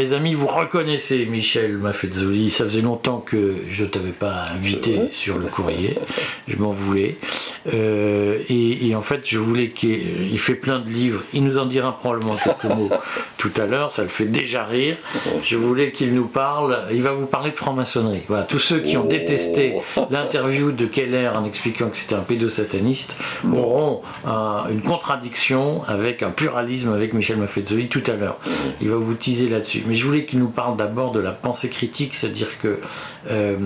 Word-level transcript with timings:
Mes 0.00 0.14
amis, 0.14 0.32
vous 0.32 0.46
reconnaissez 0.46 1.26
Michel 1.26 1.76
Maffezzoli. 1.76 2.50
Ça 2.50 2.64
faisait 2.64 2.80
longtemps 2.80 3.18
que 3.18 3.56
je 3.68 3.84
ne 3.84 3.88
t'avais 3.90 4.12
pas 4.12 4.44
invité 4.50 4.98
sur 5.12 5.36
le 5.38 5.46
courrier. 5.46 5.98
Je 6.48 6.56
m'en 6.56 6.70
voulais. 6.70 7.18
Euh, 7.74 8.38
et, 8.48 8.94
en 8.94 9.02
fait, 9.02 9.20
je 9.24 9.36
voulais 9.36 9.68
qu'il 9.72 10.38
fait 10.38 10.54
plein 10.54 10.78
de 10.78 10.88
livres. 10.88 11.22
Il 11.34 11.44
nous 11.44 11.58
en 11.58 11.66
dira 11.66 11.98
probablement 11.98 12.36
quelques 12.36 12.64
mots 12.74 12.88
tout 13.36 13.52
à 13.58 13.66
l'heure. 13.66 13.92
Ça 13.92 14.02
le 14.02 14.08
fait 14.08 14.24
déjà 14.24 14.64
rire. 14.64 14.96
Je 15.42 15.56
voulais 15.56 15.92
qu'il 15.92 16.14
nous 16.14 16.28
parle. 16.28 16.78
Il 16.92 17.02
va 17.02 17.12
vous 17.12 17.26
parler 17.26 17.50
de 17.50 17.56
franc-maçonnerie. 17.56 18.22
Voilà, 18.26 18.44
tous 18.44 18.58
ceux 18.58 18.80
qui 18.80 18.96
ont 18.96 19.04
détesté 19.04 19.74
l'interview 20.10 20.72
de 20.72 20.86
Keller 20.86 21.28
en 21.34 21.44
expliquant 21.44 21.90
que 21.90 21.98
c'était 21.98 22.14
un 22.14 22.22
pédosataniste 22.22 23.16
auront 23.54 24.00
une 24.24 24.80
contradiction 24.80 25.82
avec 25.86 26.22
un 26.22 26.30
pluralisme 26.30 26.90
avec 26.90 27.12
Michel 27.12 27.36
Maffezzoli 27.36 27.88
tout 27.88 28.04
à 28.06 28.14
l'heure. 28.14 28.38
Il 28.80 28.88
va 28.88 28.96
vous 28.96 29.12
teaser 29.12 29.50
là-dessus. 29.50 29.82
Mais 29.90 29.96
je 29.96 30.06
voulais 30.06 30.24
qu'il 30.24 30.38
nous 30.38 30.50
parle 30.50 30.76
d'abord 30.76 31.10
de 31.10 31.18
la 31.18 31.32
pensée 31.32 31.68
critique, 31.68 32.14
c'est-à-dire 32.14 32.60
que 32.60 32.78
euh, 33.28 33.58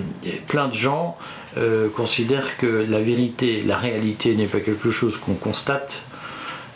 plein 0.48 0.68
de 0.68 0.72
gens 0.72 1.18
euh, 1.58 1.90
considèrent 1.90 2.56
que 2.56 2.66
la 2.66 3.02
vérité, 3.02 3.62
la 3.62 3.76
réalité 3.76 4.34
n'est 4.34 4.46
pas 4.46 4.60
quelque 4.60 4.90
chose 4.90 5.18
qu'on 5.18 5.34
constate, 5.34 6.06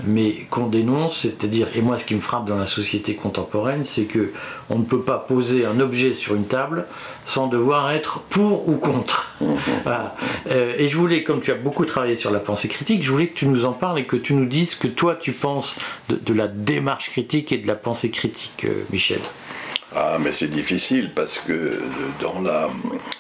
mais 0.05 0.47
qu'on 0.51 0.67
dénonce, 0.67 1.19
c'est-à-dire, 1.19 1.69
et 1.75 1.83
moi 1.83 1.99
ce 1.99 2.05
qui 2.05 2.15
me 2.15 2.21
frappe 2.21 2.47
dans 2.47 2.57
la 2.57 2.67
société 2.67 3.15
contemporaine, 3.15 3.85
c'est 3.85 4.05
que 4.05 4.33
on 4.71 4.79
ne 4.79 4.85
peut 4.85 5.01
pas 5.01 5.19
poser 5.19 5.67
un 5.67 5.81
objet 5.81 6.15
sur 6.15 6.35
une 6.35 6.47
table 6.47 6.87
sans 7.27 7.47
devoir 7.47 7.93
être 7.93 8.21
pour 8.31 8.69
ou 8.69 8.77
contre. 8.77 9.35
Mmh. 9.41 9.55
Euh, 10.51 10.75
et 10.79 10.89
je 10.89 10.97
voulais, 10.97 11.25
comme 11.25 11.41
tu 11.41 11.53
as 11.53 11.57
beaucoup 11.57 11.85
travaillé 11.85 12.17
sur 12.17 12.31
la 12.31 12.41
pensée 12.41 12.69
critique, 12.69 13.05
je 13.05 13.11
voulais 13.11 13.29
que 13.29 13.39
tu 13.39 13.47
nous 13.49 13.65
en 13.65 13.73
parles 13.73 13.99
et 13.99 14.05
que 14.05 14.17
tu 14.17 14.35
nous 14.35 14.47
dises 14.47 14.71
ce 14.71 14.77
que 14.77 14.89
toi 14.89 15.17
tu 15.17 15.33
penses 15.33 15.77
de, 16.09 16.33
la 16.33 16.49
démarche 16.49 17.11
critique 17.11 17.53
et 17.53 17.59
de 17.59 17.67
la 17.67 17.75
pensée 17.75 18.11
critique, 18.11 18.65
euh, 18.65 18.85
Michel. 18.91 19.21
Ah, 20.01 20.17
mais 20.21 20.31
c'est 20.31 20.47
difficile 20.47 21.11
parce 21.13 21.41
que 21.41 21.77
dans 22.21 22.41
la, 22.41 22.71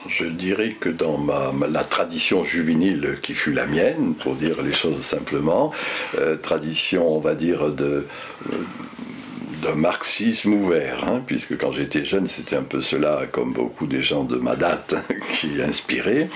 je 0.06 0.26
dirais 0.26 0.76
que 0.78 0.88
dans 0.88 1.18
la 1.68 1.82
tradition 1.82 2.44
juvénile 2.44 3.18
qui 3.20 3.34
fut 3.34 3.52
la 3.52 3.66
mienne, 3.66 4.14
pour 4.14 4.36
dire 4.36 4.62
les 4.62 4.72
choses 4.72 5.00
simplement, 5.00 5.72
euh, 6.18 6.36
tradition, 6.36 7.16
on 7.16 7.18
va 7.18 7.34
dire 7.34 7.70
de 7.70 8.06
d'un 9.62 9.74
marxisme 9.74 10.52
ouvert, 10.52 11.04
hein, 11.08 11.22
puisque 11.26 11.56
quand 11.58 11.72
j'étais 11.72 12.04
jeune, 12.04 12.26
c'était 12.26 12.56
un 12.56 12.62
peu 12.62 12.80
cela, 12.80 13.24
comme 13.30 13.52
beaucoup 13.52 13.86
des 13.86 14.02
gens 14.02 14.24
de 14.24 14.36
ma 14.36 14.56
date, 14.56 14.94
qui 15.32 15.60
inspiraient. 15.62 16.28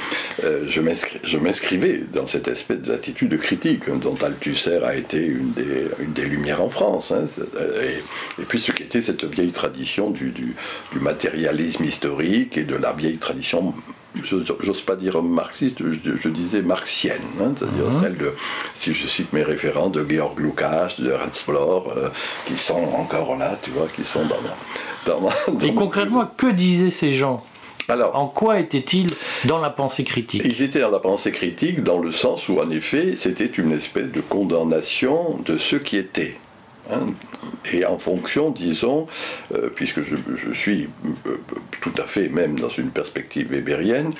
Euh, 0.45 0.67
je 0.69 1.39
m'inscrivais 1.39 2.03
dans 2.13 2.27
cette 2.27 2.49
espèce 2.49 2.81
d'attitude 2.81 3.39
critique, 3.39 3.91
dont 3.91 4.17
Althusser 4.23 4.81
a 4.85 4.97
été 4.97 5.25
une 5.25 5.53
des, 5.53 6.25
lumières 6.25 6.63
en 6.63 6.71
France. 6.71 7.13
Hein, 7.13 7.27
et, 8.39 8.45
puis 8.45 8.61
ce 8.61 8.73
qui 8.73 8.83
était 8.83 9.01
cette 9.01 9.25
vieille 9.25 9.53
tradition 9.53 10.11
du 10.11 10.55
matérialisme 10.95 11.85
historique 11.85 12.57
et 12.57 12.65
de 12.65 12.77
la 12.77 12.93
vieille 12.93 13.19
tradition 13.19 13.75
j'ose 14.23 14.83
pas 14.83 14.97
dire 14.97 15.23
marxiste, 15.23 15.79
je, 15.81 16.29
disais 16.29 16.63
marxienne, 16.63 17.23
hein, 17.41 17.53
c'est-à-dire 17.57 17.91
mhm. 17.91 18.01
celle 18.01 18.17
de, 18.17 18.33
si 18.75 18.95
je 18.95 19.07
cite 19.07 19.33
mes 19.33 19.43
référents, 19.43 19.89
de 19.89 20.07
Georg 20.09 20.39
Lukács, 20.39 21.01
de 21.01 21.11
Ernst 21.11 21.49
Bloch, 21.49 21.85
euh, 21.97 22.09
qui 22.47 22.57
sont 22.57 22.89
encore 22.97 23.37
là, 23.37 23.59
tu 23.63 23.71
vois, 23.71 23.89
qui 23.95 24.05
sont 24.05 24.25
dans 24.25 25.21
ma... 25.21 25.31
Et 25.65 25.75
concrètement, 25.75 26.31
que 26.37 26.49
disaient 26.49 26.91
ces 26.91 27.15
gens? 27.15 27.45
Alors, 27.89 28.17
en 28.17 28.27
quoi 28.29 28.61
étaient-ils 28.61 29.09
dans 29.45 29.59
la 29.59 29.71
pensée 29.71 30.05
critique? 30.05 30.43
Ils 30.45 30.63
étaient 30.63 30.81
dans 30.81 30.91
la 30.91 31.01
pensée 31.01 31.33
critique 31.33 31.83
dans 31.83 31.99
le 31.99 32.11
sens 32.11 32.49
où, 32.49 32.59
en 32.61 32.71
effet, 32.71 33.15
c'était 33.17 33.47
une 33.47 33.73
espèce 33.73 34.11
de 34.11 34.21
condamnation 34.21 35.39
de 35.45 35.59
ce 35.59 35.77
qui 35.77 35.97
était. 35.97 36.37
Hein, 36.91 37.15
et 37.73 37.85
en 37.85 37.99
fonction, 37.99 38.51
disons, 38.51 39.07
euh, 39.55 39.69
puisque 39.75 40.01
je, 40.03 40.53
suis 40.53 40.89
euh, 41.27 41.37
tout 41.81 41.93
à 41.97 42.07
fait 42.07 42.29
même 42.29 42.59
dans 42.59 42.69
une 42.69 42.91
perspective 42.91 43.51
weberienne, 43.51 44.15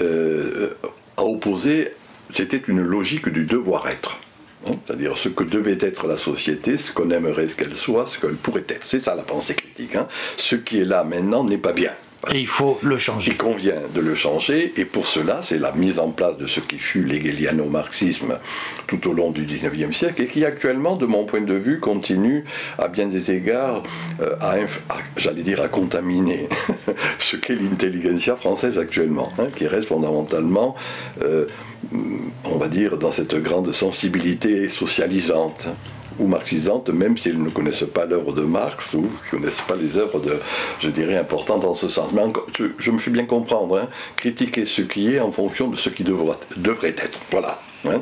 euh, 0.00 0.70
à 1.16 1.24
opposer, 1.24 1.92
c'était 2.30 2.62
une 2.68 2.82
logique 2.82 3.28
du 3.28 3.44
devoir-être. 3.44 4.18
Hein, 4.66 4.72
c'est-à-dire 4.86 5.18
ce 5.18 5.28
que 5.28 5.44
devait 5.44 5.78
être 5.80 6.06
la 6.06 6.16
société, 6.16 6.78
ce 6.78 6.92
qu'on 6.92 7.10
aimerait 7.10 7.48
qu'elle 7.48 7.76
soit, 7.76 8.06
ce 8.06 8.18
qu'elle 8.18 8.36
pourrait 8.36 8.64
être. 8.68 8.84
C'est 8.84 9.04
ça 9.04 9.14
la 9.14 9.22
pensée 9.22 9.54
critique. 9.54 9.96
Hein. 9.96 10.06
Ce 10.36 10.56
qui 10.56 10.78
est 10.78 10.84
là 10.84 11.04
maintenant 11.04 11.44
n'est 11.44 11.58
pas 11.58 11.72
bien. 11.72 11.92
Il 12.32 12.46
faut 12.46 12.78
le 12.82 12.98
changer. 12.98 13.32
Il 13.32 13.36
convient 13.36 13.82
de 13.94 14.00
le 14.00 14.14
changer, 14.14 14.72
et 14.76 14.84
pour 14.84 15.06
cela, 15.06 15.40
c'est 15.42 15.58
la 15.58 15.72
mise 15.72 15.98
en 15.98 16.10
place 16.10 16.36
de 16.38 16.46
ce 16.46 16.60
qui 16.60 16.78
fut 16.78 17.02
l'hegeliano-marxisme 17.04 18.38
tout 18.86 19.08
au 19.08 19.12
long 19.12 19.30
du 19.30 19.44
19e 19.44 19.92
siècle, 19.92 20.22
et 20.22 20.26
qui 20.26 20.44
actuellement, 20.44 20.96
de 20.96 21.06
mon 21.06 21.24
point 21.24 21.40
de 21.40 21.54
vue, 21.54 21.80
continue 21.80 22.44
à 22.78 22.88
bien 22.88 23.06
des 23.06 23.30
égards 23.30 23.82
euh, 24.20 24.36
à 24.40 25.68
contaminer 25.68 26.48
ce 27.18 27.36
qu'est 27.36 27.56
l'intelligentsia 27.56 28.36
française 28.36 28.78
actuellement, 28.78 29.28
hein, 29.38 29.48
qui 29.54 29.66
reste 29.66 29.88
fondamentalement, 29.88 30.74
euh, 31.22 31.46
on 32.44 32.56
va 32.56 32.68
dire, 32.68 32.96
dans 32.98 33.10
cette 33.10 33.34
grande 33.36 33.72
sensibilité 33.72 34.68
socialisante 34.68 35.68
ou 36.18 36.26
marxisante, 36.26 36.88
même 36.90 37.16
s'ils 37.16 37.42
ne 37.42 37.50
connaissent 37.50 37.84
pas 37.92 38.04
l'œuvre 38.06 38.32
de 38.32 38.42
Marx 38.42 38.94
ou 38.94 39.02
ne 39.02 39.30
connaissent 39.30 39.62
pas 39.62 39.76
les 39.76 39.98
œuvres, 39.98 40.20
de, 40.20 40.36
je 40.80 40.90
dirais, 40.90 41.16
importantes 41.16 41.62
dans 41.62 41.74
ce 41.74 41.88
sens. 41.88 42.12
Mais 42.12 42.22
je, 42.78 42.90
me 42.90 42.98
fais 42.98 43.10
bien 43.10 43.26
comprendre, 43.26 43.78
hein, 43.78 43.88
critiquer 44.16 44.64
ce 44.64 44.82
qui 44.82 45.14
est 45.14 45.20
en 45.20 45.32
fonction 45.32 45.68
de 45.68 45.76
ce 45.76 45.88
qui 45.88 46.04
devrait, 46.04 46.36
devrait 46.56 46.94
être. 46.96 47.18
Voilà. 47.30 47.60
Hein, 47.86 48.00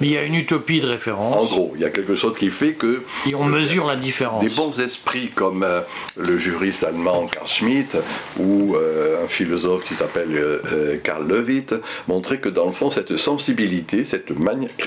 il 0.00 0.10
y 0.10 0.16
a 0.16 0.22
une 0.22 0.34
utopie 0.34 0.80
de 0.80 0.86
référence. 0.86 1.36
En 1.36 1.44
gros, 1.44 1.72
il 1.74 1.82
y 1.82 1.84
a 1.84 1.90
quelque 1.90 2.14
chose 2.14 2.36
qui 2.38 2.50
fait 2.50 2.72
que. 2.72 3.02
Et 3.30 3.34
on 3.34 3.44
mesure 3.44 3.86
la 3.86 3.96
différence. 3.96 4.42
Des 4.42 4.50
bons 4.50 4.80
esprits 4.80 5.28
comme 5.28 5.62
euh, 5.62 5.80
le 6.16 6.38
juriste 6.38 6.84
allemand 6.84 7.26
Karl 7.26 7.46
Schmitt 7.46 7.96
ou 8.38 8.74
euh, 8.76 9.22
un 9.24 9.26
philosophe 9.26 9.84
qui 9.84 9.94
s'appelle 9.94 10.34
euh, 10.34 10.96
Karl 11.02 11.26
Levitt 11.28 11.74
montraient 12.08 12.38
que 12.38 12.48
dans 12.48 12.66
le 12.66 12.72
fond, 12.72 12.90
cette 12.90 13.16
sensibilité, 13.16 14.04
cette, 14.04 14.32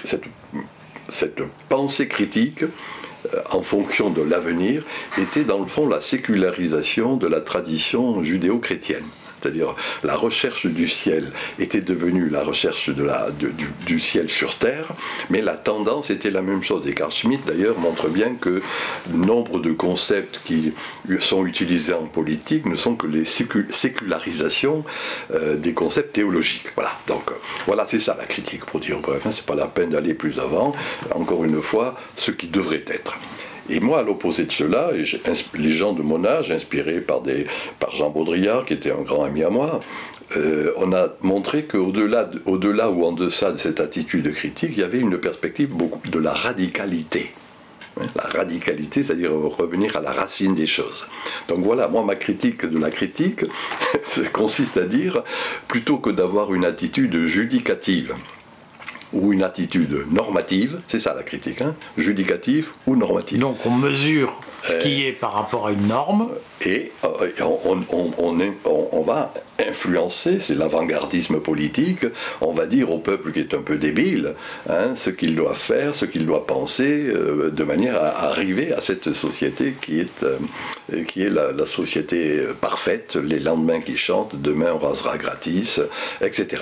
cette 0.05 0.23
cette 1.09 1.41
pensée 1.69 2.07
critique 2.07 2.63
euh, 2.63 3.41
en 3.51 3.61
fonction 3.61 4.09
de 4.09 4.21
l'avenir 4.21 4.83
était 5.17 5.43
dans 5.43 5.59
le 5.59 5.65
fond 5.65 5.87
la 5.87 6.01
sécularisation 6.01 7.17
de 7.17 7.27
la 7.27 7.41
tradition 7.41 8.23
judéo-chrétienne 8.23 9.05
c'est-à-dire 9.39 9.75
la 10.03 10.15
recherche 10.15 10.65
du 10.65 10.87
ciel 10.87 11.31
était 11.59 11.81
devenue 11.81 12.29
la 12.29 12.43
recherche 12.43 12.89
du, 12.89 13.99
ciel 13.99 14.29
sur 14.29 14.55
terre, 14.55 14.93
mais 15.29 15.41
la 15.41 15.55
tendance 15.55 16.09
était 16.09 16.29
la 16.29 16.41
même 16.41 16.63
chose. 16.63 16.87
Et 16.87 16.93
Carl 16.93 17.11
Schmitt 17.11 17.45
d'ailleurs 17.45 17.77
montre 17.79 18.07
bien 18.09 18.35
que 18.35 18.61
nombre 19.13 19.59
de 19.59 19.71
concepts 19.71 20.41
qui 20.45 20.73
sont 21.19 21.45
utilisés 21.45 21.93
en 21.93 22.05
politique 22.05 22.65
ne 22.65 22.75
sont 22.75 22.95
que 22.95 23.07
les 23.07 23.25
sécularisations 23.25 24.83
euh, 25.33 25.55
des 25.55 25.73
concepts 25.73 26.13
théologiques. 26.13 26.67
Voilà, 26.75 26.91
donc 27.07 27.23
voilà, 27.65 27.85
c'est 27.85 27.99
ça 27.99 28.15
la 28.17 28.25
critique 28.25 28.65
pour 28.65 28.79
dire 28.79 28.99
bref, 28.99 29.25
hein, 29.25 29.31
c'est 29.31 29.45
pas 29.45 29.55
la 29.55 29.67
peine 29.67 29.91
d'aller 29.91 30.13
plus 30.13 30.39
avant. 30.39 30.75
Encore 31.13 31.43
une 31.43 31.61
fois, 31.61 31.95
ce 32.15 32.31
qui 32.31 32.47
devrait 32.47 32.85
être. 32.87 33.17
Et 33.69 33.79
moi, 33.79 33.99
à 33.99 34.03
l'opposé 34.03 34.45
de 34.45 34.51
cela, 34.51 34.91
les 35.55 35.69
gens 35.69 35.93
de 35.93 36.01
mon 36.01 36.23
âge, 36.23 36.51
inspirés 36.51 37.01
par, 37.01 37.21
Jean 37.93 38.09
Baudrillard, 38.09 38.65
qui 38.65 38.73
était 38.73 38.91
un 38.91 39.01
grand 39.01 39.23
ami 39.23 39.43
à 39.43 39.49
moi, 39.49 39.81
euh, 40.35 40.73
on 40.77 40.93
a 40.93 41.09
montré 41.21 41.63
qu'au-delà 41.63 42.29
au 42.45 42.57
-delà 42.57 42.89
ou 42.89 43.05
en 43.05 43.11
deçà 43.11 43.51
de 43.51 43.57
cette 43.57 43.79
attitude 43.79 44.31
critique, 44.31 44.71
il 44.73 44.79
y 44.79 44.83
avait 44.83 44.99
une 44.99 45.17
perspective 45.17 45.69
beaucoup 45.69 46.07
de 46.07 46.19
la 46.19 46.33
radicalité. 46.33 47.31
La 48.15 48.23
radicalité, 48.23 49.03
c'est-à-dire 49.03 49.31
revenir 49.31 49.97
à 49.97 50.01
la 50.01 50.11
racine 50.11 50.53
des 50.53 50.67
choses. 50.67 51.05
Donc 51.47 51.59
voilà, 51.59 51.87
moi, 51.87 52.03
ma 52.03 52.15
critique 52.15 52.65
de 52.65 52.77
la 52.77 52.91
critique 52.91 53.45
consiste 54.33 54.77
à 54.77 54.85
dire, 54.85 55.23
plutôt 55.67 55.97
que 55.97 56.11
d'avoir 56.11 56.53
une 56.53 56.65
attitude 56.65 57.25
judicative, 57.25 58.13
ou 59.13 59.33
une 59.33 59.43
attitude 59.43 60.05
normative, 60.11 60.79
c'est 60.87 60.99
ça 60.99 61.13
la 61.13 61.23
critique, 61.23 61.61
hein, 61.61 61.75
judicative 61.97 62.69
ou 62.85 62.95
normative. 62.95 63.39
Donc 63.39 63.57
on 63.65 63.71
mesure 63.71 64.39
ce 64.67 64.73
qui 64.81 65.05
est 65.05 65.11
par 65.11 65.33
rapport 65.33 65.67
à 65.67 65.71
une 65.71 65.87
norme. 65.87 66.29
Et 66.65 66.91
euh, 67.03 67.31
on, 67.41 67.83
on, 68.91 69.01
va 69.01 69.33
influencer, 69.59 70.39
c'est 70.39 70.55
l'avant-gardisme 70.55 71.39
politique, 71.39 72.05
on 72.41 72.51
va 72.51 72.65
dire 72.65 72.91
au 72.91 72.99
peuple 72.99 73.31
qui 73.31 73.39
est 73.39 73.53
un 73.53 73.61
peu 73.61 73.77
débile 73.77 74.35
hein, 74.69 74.95
ce 74.95 75.09
qu'il 75.09 75.35
doit 75.35 75.53
faire, 75.53 75.93
ce 75.93 76.05
qu'il 76.05 76.25
doit 76.25 76.45
penser, 76.45 77.05
euh, 77.07 77.49
de 77.49 77.63
manière 77.63 77.95
à 77.95 78.27
arriver 78.27 78.73
à 78.73 78.81
cette 78.81 79.13
société 79.13 79.73
qui 79.81 79.99
est, 79.99 80.23
euh, 80.23 81.03
qui 81.07 81.23
est 81.23 81.29
la, 81.29 81.65
société 81.65 82.39
parfaite, 82.61 83.17
les 83.17 83.39
lendemains 83.39 83.81
qui 83.81 83.97
chantent, 83.97 84.39
demain 84.41 84.71
on 84.73 84.77
rasera 84.77 85.17
gratis, 85.17 85.81
etc. 86.21 86.61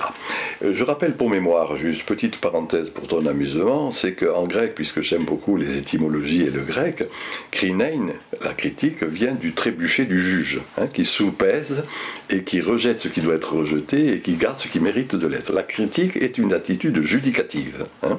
Je 0.62 0.84
rappelle 0.84 1.14
pour 1.14 1.30
mémoire, 1.30 1.76
juste 1.76 2.02
petite 2.02 2.38
parenthèse 2.38 2.90
pour 2.90 3.06
ton 3.06 3.24
amusement, 3.26 3.90
c'est 3.90 4.14
qu'en 4.14 4.46
grec, 4.46 4.74
puisque 4.74 5.00
j'aime 5.00 5.24
beaucoup 5.24 5.56
les 5.56 5.78
étymologies 5.78 6.42
et 6.42 6.50
le 6.50 6.62
grec, 6.62 7.04
krinein, 7.50 8.08
la 8.42 8.52
critique, 8.52 9.02
vient 9.04 9.34
du 9.34 9.52
trébuchet 9.52 10.06
du 10.06 10.22
juge, 10.22 10.60
hein, 10.78 10.88
qui 10.92 11.04
soupèse 11.04 11.84
et 12.30 12.42
qui 12.42 12.60
rejette 12.60 12.85
ce 12.94 13.08
qui 13.08 13.20
doit 13.20 13.34
être 13.34 13.54
rejeté 13.54 14.12
et 14.12 14.20
qui 14.20 14.34
garde 14.34 14.58
ce 14.58 14.68
qui 14.68 14.80
mérite 14.80 15.14
de 15.14 15.26
l'être. 15.26 15.52
La 15.52 15.62
critique 15.62 16.16
est 16.16 16.38
une 16.38 16.52
attitude 16.52 17.02
judicative, 17.02 17.86
hein. 18.02 18.18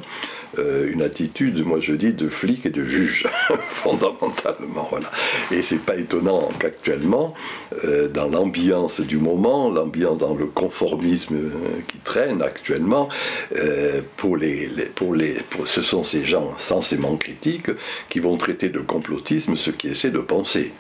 euh, 0.60 0.92
une 0.92 1.02
attitude, 1.02 1.66
moi 1.66 1.80
je 1.80 1.94
dis, 1.94 2.14
de 2.14 2.28
flic 2.28 2.66
et 2.66 2.70
de 2.70 2.84
juge, 2.84 3.28
fondamentalement. 3.70 4.88
Voilà. 4.90 5.12
Et 5.52 5.62
c'est 5.62 5.80
pas 5.80 5.96
étonnant 5.96 6.50
qu'actuellement, 6.60 7.34
euh, 7.86 8.08
dans 8.08 8.28
l'ambiance 8.28 9.00
du 9.00 9.18
moment, 9.18 9.70
l'ambiance 9.70 10.18
dans 10.18 10.34
le 10.34 10.46
conformisme 10.46 11.36
euh, 11.36 11.50
qui 11.88 11.98
traîne 12.00 12.42
actuellement, 12.42 13.10
pour 14.18 14.36
les, 14.38 14.70
ce 15.66 15.82
sont 15.82 16.04
ces 16.04 16.26
gens 16.26 16.54
censément 16.58 17.16
critiques 17.18 17.72
qui 18.10 18.20
vont 18.20 18.38
traiter 18.38 18.70
de 18.70 18.80
complotisme 18.80 19.56
ce 19.56 19.72
qui 19.72 19.88
essaie 19.90 20.12
de 20.12 20.20
penser. 20.20 20.72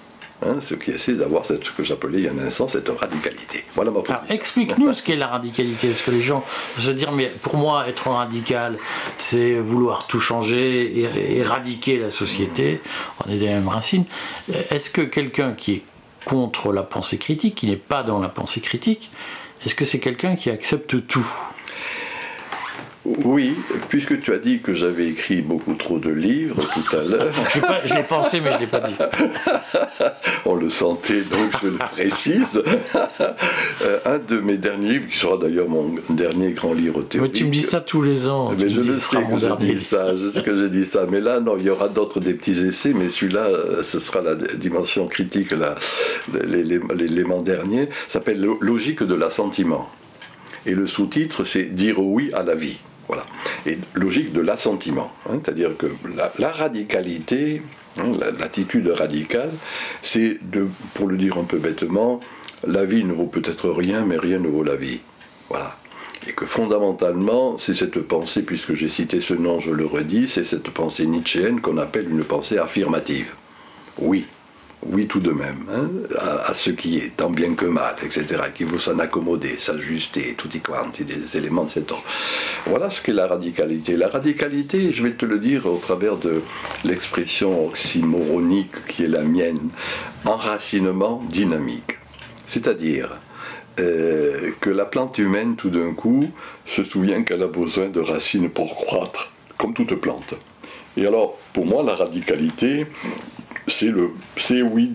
Hein, 0.45 0.57
ce 0.61 0.75
qui 0.75 0.91
essaie 0.91 1.13
d'avoir 1.13 1.45
ce 1.45 1.53
que 1.53 1.83
j'appelais 1.83 2.19
il 2.19 2.25
y 2.25 2.27
a 2.27 2.31
un 2.31 2.45
instant 2.45 2.67
cette 2.67 2.89
radicalité. 2.89 3.65
Voilà 3.73 3.89
ma 3.89 4.01
position. 4.01 4.35
Explique-nous 4.35 4.93
ce 4.93 5.01
qu'est 5.01 5.15
la 5.15 5.27
radicalité. 5.27 5.89
Est-ce 5.89 6.03
que 6.03 6.11
les 6.11 6.21
gens 6.21 6.45
se 6.77 6.91
dire, 6.91 7.11
mais 7.11 7.31
pour 7.41 7.57
moi, 7.57 7.87
être 7.87 8.07
radical, 8.07 8.77
c'est 9.17 9.55
vouloir 9.55 10.05
tout 10.05 10.19
changer, 10.19 10.99
et 10.99 11.37
éradiquer 11.37 11.97
la 11.97 12.11
société? 12.11 12.81
On 13.25 13.31
est 13.31 13.39
des 13.39 13.47
mêmes 13.47 13.67
racines. 13.67 14.05
Est-ce 14.69 14.91
que 14.91 15.01
quelqu'un 15.01 15.53
qui 15.53 15.73
est 15.73 15.83
contre 16.25 16.71
la 16.71 16.83
pensée 16.83 17.17
critique, 17.17 17.55
qui 17.55 17.65
n'est 17.65 17.75
pas 17.75 18.03
dans 18.03 18.19
la 18.19 18.29
pensée 18.29 18.61
critique, 18.61 19.11
est-ce 19.65 19.73
que 19.73 19.85
c'est 19.85 19.99
quelqu'un 19.99 20.35
qui 20.35 20.51
accepte 20.51 21.07
tout? 21.07 21.27
Oui, 23.23 23.55
puisque 23.89 24.19
tu 24.19 24.33
as 24.33 24.37
dit 24.37 24.59
que 24.59 24.73
j'avais 24.73 25.07
écrit 25.07 25.41
beaucoup 25.41 25.73
trop 25.75 25.99
de 25.99 26.09
livres 26.09 26.63
tout 26.73 26.95
à 26.95 27.03
l'heure. 27.03 27.31
je 27.85 27.93
l'ai 27.93 28.03
pensé, 28.03 28.41
mais 28.41 28.51
je 28.51 28.55
ne 28.55 28.59
l'ai 28.61 28.67
pas 28.67 28.81
dit. 28.81 28.95
On 30.45 30.55
le 30.55 30.69
sentait, 30.69 31.21
donc 31.21 31.51
je 31.61 31.67
le 31.67 31.77
précise. 31.77 32.61
Euh, 33.81 33.99
un 34.05 34.17
de 34.17 34.39
mes 34.39 34.57
derniers 34.57 34.93
livres, 34.93 35.07
qui 35.07 35.17
sera 35.17 35.37
d'ailleurs 35.37 35.69
mon 35.69 35.95
dernier 36.09 36.51
grand 36.51 36.73
livre 36.73 37.01
théorique. 37.03 37.33
Mais 37.33 37.39
tu 37.39 37.45
me 37.45 37.51
dis 37.51 37.63
ça 37.63 37.81
tous 37.81 38.01
les 38.01 38.27
ans. 38.27 38.51
Mais 38.57 38.69
je 38.69 38.81
le 38.81 38.93
sais 38.93 39.17
que 39.17 39.37
je 39.37 39.55
dis 39.57 39.79
ça, 39.79 40.15
je 40.15 40.27
sais 40.29 40.41
que 40.41 40.55
je 40.55 40.65
dis 40.65 40.85
ça. 40.85 41.05
Mais 41.09 41.21
là, 41.21 41.39
non, 41.39 41.57
il 41.57 41.65
y 41.65 41.69
aura 41.69 41.89
d'autres 41.89 42.19
des 42.19 42.33
petits 42.33 42.65
essais, 42.65 42.93
mais 42.93 43.09
celui-là, 43.09 43.47
ce 43.83 43.99
sera 43.99 44.21
la 44.21 44.35
dimension 44.35 45.07
critique, 45.07 45.53
l'élément 46.33 47.41
dernier, 47.41 47.89
s'appelle 48.07 48.45
Logique 48.61 49.03
de 49.03 49.15
l'assentiment. 49.15 49.89
Et 50.65 50.75
le 50.75 50.87
sous-titre, 50.87 51.43
c'est 51.45 51.63
Dire 51.63 51.99
oui 51.99 52.31
à 52.33 52.43
la 52.43 52.55
vie. 52.55 52.77
Logique 53.93 54.33
de 54.33 54.41
l'assentiment. 54.41 55.11
Hein, 55.29 55.39
c'est-à-dire 55.43 55.75
que 55.77 55.87
la, 56.39 56.51
radicalité, 56.51 57.61
hein, 57.97 58.11
l'attitude 58.39 58.87
radicale, 58.87 59.51
c'est 60.01 60.37
de, 60.41 60.67
pour 60.93 61.07
le 61.07 61.17
dire 61.17 61.37
un 61.37 61.43
peu 61.43 61.57
bêtement, 61.57 62.19
la 62.65 62.85
vie 62.85 63.03
ne 63.03 63.13
vaut 63.13 63.27
peut-être 63.27 63.69
rien, 63.69 64.05
mais 64.05 64.17
rien 64.17 64.39
ne 64.39 64.47
vaut 64.47 64.63
la 64.63 64.75
vie. 64.75 64.99
Voilà. 65.49 65.77
Et 66.27 66.33
que 66.33 66.45
fondamentalement, 66.45 67.57
c'est 67.57 67.73
cette 67.73 67.99
pensée, 68.01 68.41
puisque 68.41 68.73
j'ai 68.73 68.89
cité 68.89 69.21
ce 69.21 69.33
nom, 69.33 69.59
je 69.59 69.71
le 69.71 69.85
redis, 69.85 70.27
c'est 70.27 70.43
cette 70.43 70.69
pensée 70.69 71.05
nietzschéenne 71.05 71.61
qu'on 71.61 71.77
appelle 71.77 72.09
une 72.09 72.23
pensée 72.23 72.57
affirmative. 72.57 73.33
Oui, 73.99 74.25
oui 74.85 75.07
tout 75.07 75.19
de 75.19 75.31
même, 75.31 75.65
hein, 75.73 75.89
à, 76.19 76.53
ce 76.53 76.69
qui 76.69 76.97
est, 76.97 77.17
tant 77.17 77.29
bien 77.29 77.55
que 77.55 77.65
mal, 77.65 77.95
etc., 78.03 78.25
qu'il 78.55 78.67
faut 78.67 78.79
s'en 78.79 78.99
accommoder, 78.99 79.55
s'ajuster, 79.57 80.35
tout 80.37 80.55
y 80.55 80.59
quanti, 80.59 81.03
des 81.03 81.35
éléments 81.35 81.63
de 81.63 81.69
cet 81.69 81.91
ordre. 81.91 82.03
Voilà 82.65 82.89
ce 82.89 83.01
qu'est 83.01 83.13
la 83.13 83.27
radicalité. 83.27 83.95
La 83.95 84.07
radicalité, 84.07 84.91
je 84.91 85.03
vais 85.03 85.13
te 85.13 85.25
le 85.25 85.39
dire 85.39 85.65
au 85.65 85.77
travers 85.77 86.17
de 86.17 86.41
l'expression 86.83 87.67
oxymoronique 87.67 88.85
qui 88.87 89.03
est 89.03 89.09
la 89.09 89.23
mienne, 89.23 89.69
enracinement 90.25 91.23
dynamique. 91.27 91.97
C'est-à-dire 92.45 93.19
euh, 93.79 94.51
que 94.61 94.69
la 94.69 94.85
plante 94.85 95.17
humaine, 95.17 95.55
tout 95.55 95.69
d'un 95.69 95.93
coup, 95.93 96.29
se 96.65 96.83
souvient 96.83 97.23
qu'elle 97.23 97.43
a 97.43 97.47
besoin 97.47 97.89
de 97.89 97.99
racines 97.99 98.49
pour 98.49 98.75
croître, 98.75 99.33
comme 99.57 99.73
toute 99.73 99.95
plante. 99.95 100.35
Et 100.95 101.05
alors, 101.05 101.37
pour 101.53 101.65
moi, 101.65 101.83
la 101.83 101.95
radicalité, 101.95 102.87
c'est 103.67 103.91
le 103.91 104.09
c'est 104.37 104.61
oui, 104.61 104.93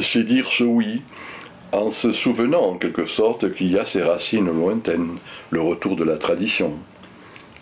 c'est 0.00 0.24
dire 0.24 0.46
ce 0.50 0.64
oui, 0.64 1.02
en 1.72 1.90
se 1.90 2.12
souvenant 2.12 2.62
en 2.62 2.74
quelque 2.76 3.06
sorte 3.06 3.54
qu'il 3.54 3.70
y 3.70 3.78
a 3.78 3.84
ces 3.84 4.02
racines 4.02 4.46
lointaines, 4.46 5.16
le 5.50 5.60
retour 5.60 5.96
de 5.96 6.04
la 6.04 6.18
tradition, 6.18 6.74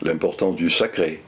l'importance 0.02 0.56
du 0.56 0.70
sacré, 0.70 1.22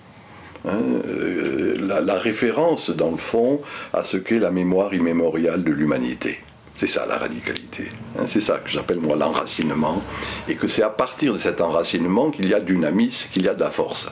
hein, 0.66 0.78
euh, 1.06 1.76
la, 2.04 2.18
référence 2.18 2.90
dans 2.90 3.10
le 3.10 3.16
fond 3.16 3.60
à 3.92 4.02
ce 4.02 4.16
qu'est 4.16 4.38
la 4.38 4.50
mémoire 4.50 4.94
immémoriale 4.94 5.62
de 5.62 5.72
l'humanité. 5.72 6.40
C'est 6.76 6.86
ça 6.86 7.04
la 7.06 7.18
radicalité. 7.18 7.88
Hein, 8.18 8.22
c'est 8.26 8.40
ça 8.40 8.56
que 8.56 8.70
j'appelle 8.70 9.00
moi 9.00 9.14
l'enracinement. 9.14 10.00
Et 10.48 10.54
que 10.54 10.66
c'est 10.66 10.82
à 10.82 10.88
partir 10.88 11.34
de 11.34 11.38
cet 11.38 11.60
enracinement 11.60 12.30
qu'il 12.30 12.48
y 12.48 12.54
a 12.54 12.60
dynamisme, 12.60 13.28
qu'il 13.30 13.44
y 13.44 13.48
a 13.48 13.54
de 13.54 13.60
la 13.60 13.70
force. 13.70 14.10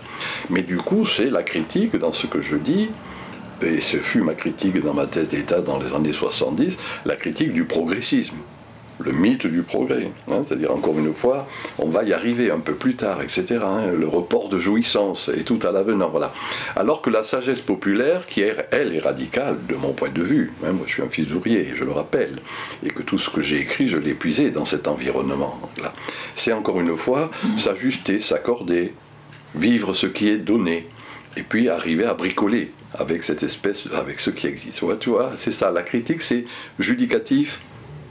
Mais 0.50 0.60
du 0.60 0.76
coup, 0.76 1.06
c'est 1.06 1.30
la 1.30 1.42
critique 1.42 1.96
dans 1.96 2.12
ce 2.12 2.26
que 2.26 2.42
je 2.42 2.56
dis, 2.56 2.90
et 3.62 3.81
ce 3.81 3.96
fut 3.99 4.22
ma 4.22 4.34
critique 4.34 4.82
dans 4.82 4.94
ma 4.94 5.06
thèse 5.06 5.28
d'État 5.28 5.60
dans 5.60 5.78
les 5.78 5.93
années 5.93 6.12
70, 6.12 6.76
la 7.05 7.16
critique 7.16 7.52
du 7.52 7.64
progressisme, 7.64 8.37
le 9.00 9.12
mythe 9.12 9.46
du 9.46 9.62
progrès. 9.62 10.10
Hein, 10.31 10.43
c'est-à-dire, 10.44 10.72
encore 10.72 10.99
une 10.99 11.12
fois, 11.12 11.46
on 11.78 11.88
va 11.88 12.05
y 12.05 12.12
arriver 12.12 12.50
un 12.50 12.58
peu 12.58 12.75
plus 12.75 12.94
tard, 12.96 13.22
etc. 13.22 13.58
Hein, 13.62 13.93
le 13.99 14.08
report 14.08 14.49
de 14.49 14.58
jouissance 14.58 15.31
et 15.34 15.44
tout 15.44 15.58
à 15.62 15.72
l'avenant. 15.72 16.08
Voilà. 16.08 16.32
Alors 16.76 17.02
que 17.02 17.10
la 17.10 17.22
sagesse 17.22 17.60
populaire, 17.60 18.26
qui 18.26 18.43
est, 18.43 18.69
elle, 18.70 18.94
est 18.94 19.00
radicale 19.00 19.58
de 19.69 19.76
mon 19.76 19.93
point 19.93 20.11
de 20.11 20.22
vue, 20.22 20.52
hein, 20.64 20.72
moi 20.72 20.84
je 20.87 20.94
suis 20.94 21.02
un 21.02 21.08
fils 21.08 21.28
d'ouvrier, 21.28 21.70
je 21.75 21.84
le 21.84 21.93
rappelle, 21.93 22.38
et 22.84 22.90
que 22.90 23.02
tout 23.02 23.19
ce 23.19 23.31
que 23.31 23.40
j'ai 23.40 23.61
écrit, 23.61 23.88
je 23.88 23.96
l'ai 23.96 24.14
puisé 24.14 24.50
dans 24.50 24.64
cet 24.64 24.88
environnement-là. 24.88 25.93
C'est 26.34 26.52
encore 26.52 26.81
une 26.81 26.96
fois 26.96 27.31
s'ajuster, 27.56 28.20
s'accorder, 28.20 28.93
vivre 29.54 29.94
ce 29.94 30.06
qui 30.06 30.28
est 30.28 30.38
donné, 30.38 30.88
et 31.37 31.43
puis 31.43 31.69
arriver 31.69 32.04
à 32.04 32.14
bricoler 32.14 32.72
avec 32.94 33.23
cette 33.23 33.43
espèce, 33.43 33.85
avec 33.94 34.20
ce 34.20 34.31
qui 34.31 34.46
existe. 34.46 34.82
tu 34.99 35.11
vois, 35.11 35.32
c'est 35.37 35.52
ça. 35.52 35.70
La 35.70 35.82
critique, 35.82 36.23
c'est 36.23 36.44
judicatif, 36.79 37.61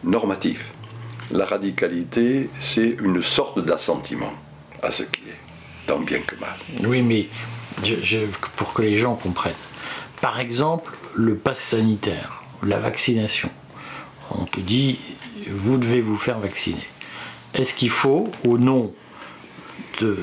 normatif. 0.03 0.71
La 1.31 1.45
radicalité, 1.45 2.49
c'est 2.59 2.95
une 3.01 3.21
sorte 3.21 3.59
d'assentiment 3.59 4.33
à 4.81 4.91
ce 4.91 5.03
qui 5.03 5.21
est, 5.21 5.87
tant 5.87 5.99
bien 5.99 6.19
que 6.19 6.35
mal. 6.35 6.55
Oui, 6.83 7.01
mais 7.01 7.27
pour 8.55 8.73
que 8.73 8.81
les 8.81 8.97
gens 8.97 9.15
comprennent. 9.15 9.53
Par 10.21 10.39
exemple, 10.39 10.93
le 11.15 11.35
pass 11.35 11.59
sanitaire, 11.59 12.43
la 12.63 12.79
vaccination. 12.79 13.49
On 14.31 14.45
te 14.45 14.59
dit, 14.59 14.99
vous 15.49 15.77
devez 15.77 16.01
vous 16.01 16.17
faire 16.17 16.39
vacciner. 16.39 16.87
Est-ce 17.53 17.73
qu'il 17.73 17.89
faut, 17.89 18.29
au 18.45 18.57
nom 18.57 18.93
de, 20.03 20.17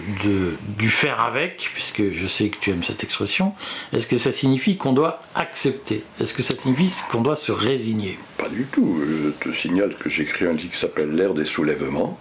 du 0.78 0.90
faire 0.90 1.20
avec, 1.20 1.70
puisque 1.72 2.02
je 2.12 2.26
sais 2.26 2.48
que 2.48 2.56
tu 2.60 2.70
aimes 2.70 2.84
cette 2.84 3.04
expression, 3.04 3.54
est-ce 3.92 4.06
que 4.06 4.16
ça 4.16 4.32
signifie 4.32 4.76
qu'on 4.76 4.92
doit 4.92 5.22
accepter? 5.34 6.02
Est-ce 6.20 6.34
que 6.34 6.42
ça 6.42 6.54
signifie 6.54 6.92
qu'on 7.10 7.22
doit 7.22 7.36
se 7.36 7.52
résigner? 7.52 8.18
Pas 8.38 8.48
du 8.48 8.64
tout. 8.64 9.00
Je 9.06 9.30
te 9.30 9.54
signale 9.54 9.94
que 9.94 10.08
j'écris 10.08 10.46
un 10.46 10.52
livre 10.52 10.72
qui 10.72 10.78
s'appelle 10.78 11.10
L'ère 11.12 11.34
des 11.34 11.44
soulèvements, 11.44 12.18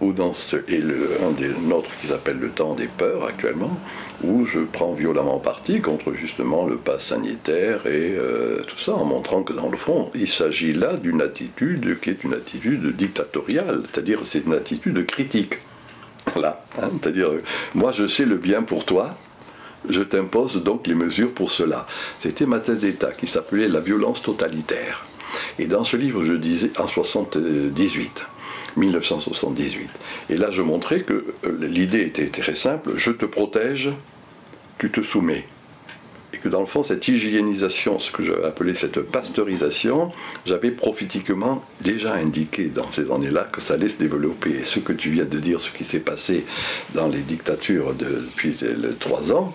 ou 0.00 0.12
dans 0.12 0.34
ce, 0.34 0.56
et 0.68 0.78
le, 0.78 1.18
un 1.26 1.30
des 1.30 1.48
nôtres 1.48 1.90
qui 2.00 2.08
s'appelle 2.08 2.38
Le 2.38 2.50
temps 2.50 2.74
des 2.74 2.86
peurs 2.88 3.24
actuellement, 3.24 3.78
où 4.22 4.44
je 4.44 4.60
prends 4.60 4.92
violemment 4.92 5.38
parti 5.38 5.80
contre 5.80 6.14
justement 6.14 6.66
le 6.66 6.76
pass 6.76 7.06
sanitaire 7.06 7.86
et 7.86 8.14
euh, 8.16 8.62
tout 8.66 8.78
ça, 8.78 8.94
en 8.94 9.04
montrant 9.04 9.42
que 9.42 9.52
dans 9.52 9.68
le 9.68 9.76
fond, 9.76 10.10
il 10.14 10.28
s'agit 10.28 10.72
là 10.72 10.94
d'une 10.94 11.22
attitude 11.22 11.98
qui 12.00 12.10
est 12.10 12.24
une 12.24 12.34
attitude 12.34 12.94
dictatoriale, 12.96 13.82
c'est-à-dire 13.92 14.20
c'est 14.24 14.44
une 14.44 14.54
attitude 14.54 15.06
critique. 15.06 15.54
Voilà, 16.34 16.64
hein, 16.80 16.90
c'est-à-dire, 17.00 17.30
moi 17.74 17.92
je 17.92 18.06
sais 18.06 18.24
le 18.24 18.36
bien 18.36 18.62
pour 18.62 18.84
toi, 18.84 19.16
je 19.88 20.02
t'impose 20.02 20.62
donc 20.62 20.86
les 20.86 20.94
mesures 20.94 21.32
pour 21.32 21.50
cela. 21.50 21.86
C'était 22.18 22.46
ma 22.46 22.58
d'État 22.58 23.12
qui 23.12 23.26
s'appelait 23.26 23.68
La 23.68 23.80
violence 23.80 24.22
totalitaire. 24.22 25.04
Et 25.58 25.66
dans 25.66 25.84
ce 25.84 25.96
livre, 25.96 26.24
je 26.24 26.34
disais 26.34 26.70
en 26.78 26.86
78, 26.86 28.24
1978. 28.76 29.90
Et 30.30 30.36
là, 30.36 30.50
je 30.50 30.62
montrais 30.62 31.00
que 31.00 31.24
euh, 31.44 31.58
l'idée 31.60 32.02
était 32.02 32.28
très 32.28 32.54
simple 32.54 32.92
je 32.96 33.10
te 33.10 33.24
protège, 33.24 33.90
tu 34.78 34.90
te 34.90 35.02
soumets 35.02 35.44
et 35.44 35.63
dans 36.48 36.60
le 36.60 36.66
fond, 36.66 36.82
cette 36.82 37.06
hygiénisation, 37.08 37.98
ce 37.98 38.10
que 38.10 38.22
j'avais 38.22 38.44
appelé 38.44 38.74
cette 38.74 39.00
pasteurisation, 39.00 40.12
j'avais 40.46 40.70
prophétiquement 40.70 41.62
déjà 41.80 42.14
indiqué 42.14 42.66
dans 42.66 42.90
ces 42.92 43.10
années-là 43.10 43.48
que 43.50 43.60
ça 43.60 43.74
allait 43.74 43.88
se 43.88 43.96
développer. 43.96 44.50
Et 44.50 44.64
ce 44.64 44.78
que 44.78 44.92
tu 44.92 45.10
viens 45.10 45.24
de 45.24 45.38
dire, 45.38 45.60
ce 45.60 45.70
qui 45.70 45.84
s'est 45.84 46.00
passé 46.00 46.44
dans 46.94 47.08
les 47.08 47.20
dictatures 47.20 47.94
depuis 47.94 48.58
trois 49.00 49.32
ans, 49.32 49.54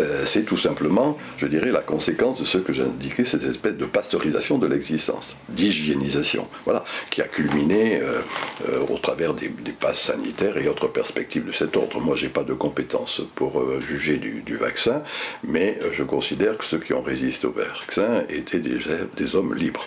euh, 0.00 0.24
c'est 0.26 0.44
tout 0.44 0.56
simplement, 0.56 1.16
je 1.38 1.46
dirais, 1.46 1.70
la 1.70 1.80
conséquence 1.80 2.40
de 2.40 2.44
ce 2.44 2.58
que 2.58 2.72
j'ai 2.72 2.82
indiqué, 2.82 3.24
cette 3.24 3.44
espèce 3.44 3.76
de 3.76 3.86
pasteurisation 3.86 4.58
de 4.58 4.66
l'existence, 4.66 5.36
d'hygiénisation, 5.48 6.48
voilà, 6.64 6.84
qui 7.10 7.22
a 7.22 7.28
culminé 7.28 8.00
euh, 8.00 8.20
euh, 8.68 8.80
au 8.90 8.98
travers 8.98 9.32
des, 9.32 9.48
passes 9.78 10.00
sanitaires 10.00 10.56
et 10.58 10.68
autres 10.68 10.88
perspectives 10.88 11.46
de 11.46 11.52
cet 11.52 11.76
ordre. 11.76 12.00
Moi, 12.00 12.16
j'ai 12.16 12.28
pas 12.28 12.42
de 12.42 12.54
compétences 12.54 13.22
pour 13.34 13.62
juger 13.80 14.16
du, 14.16 14.42
du, 14.44 14.56
vaccin, 14.56 15.02
mais 15.44 15.78
je 15.92 16.02
considère 16.02 16.25
que 16.34 16.64
ceux 16.64 16.78
qui 16.78 16.92
ont 16.92 17.02
résisté 17.02 17.46
au 17.46 17.52
vaccin 17.52 18.24
étaient 18.28 18.58
des, 18.58 18.78
des 19.16 19.36
hommes 19.36 19.54
libres. 19.54 19.86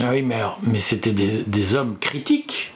Ah 0.00 0.10
oui, 0.10 0.22
mais, 0.22 0.40
mais 0.62 0.80
c'était 0.80 1.12
des, 1.12 1.74
hommes 1.74 1.96
critiques. 1.98 2.72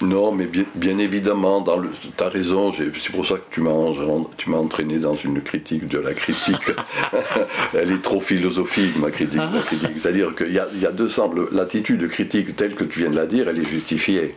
Non, 0.00 0.30
mais 0.30 0.48
bien, 0.76 0.98
évidemment, 0.98 1.64
tu 1.64 2.22
as 2.22 2.28
raison, 2.28 2.72
c'est 2.72 3.12
pour 3.12 3.26
ça 3.26 3.34
que 3.36 3.52
tu 3.52 3.60
m'as, 3.60 4.56
entraîné 4.56 4.98
dans 4.98 5.16
une 5.16 5.40
critique 5.40 5.88
de 5.88 5.98
la 5.98 6.14
critique. 6.14 6.70
Elle 7.74 7.90
est 7.90 8.02
trop 8.02 8.20
philosophique, 8.20 8.96
ma 8.96 9.10
critique. 9.10 9.40
critique. 9.66 9.98
C'est-à-dire 9.98 10.34
qu'il 10.36 10.50
y 10.50 10.80
y 10.80 10.86
a 10.86 10.92
deux 10.92 11.08
sens. 11.08 11.30
L'attitude 11.50 12.06
critique 12.08 12.54
telle 12.54 12.76
que 12.76 12.84
tu 12.84 13.00
viens 13.00 13.10
de 13.10 13.16
la 13.16 13.26
dire, 13.26 13.48
elle 13.48 13.58
est 13.58 13.64
justifiée. 13.64 14.36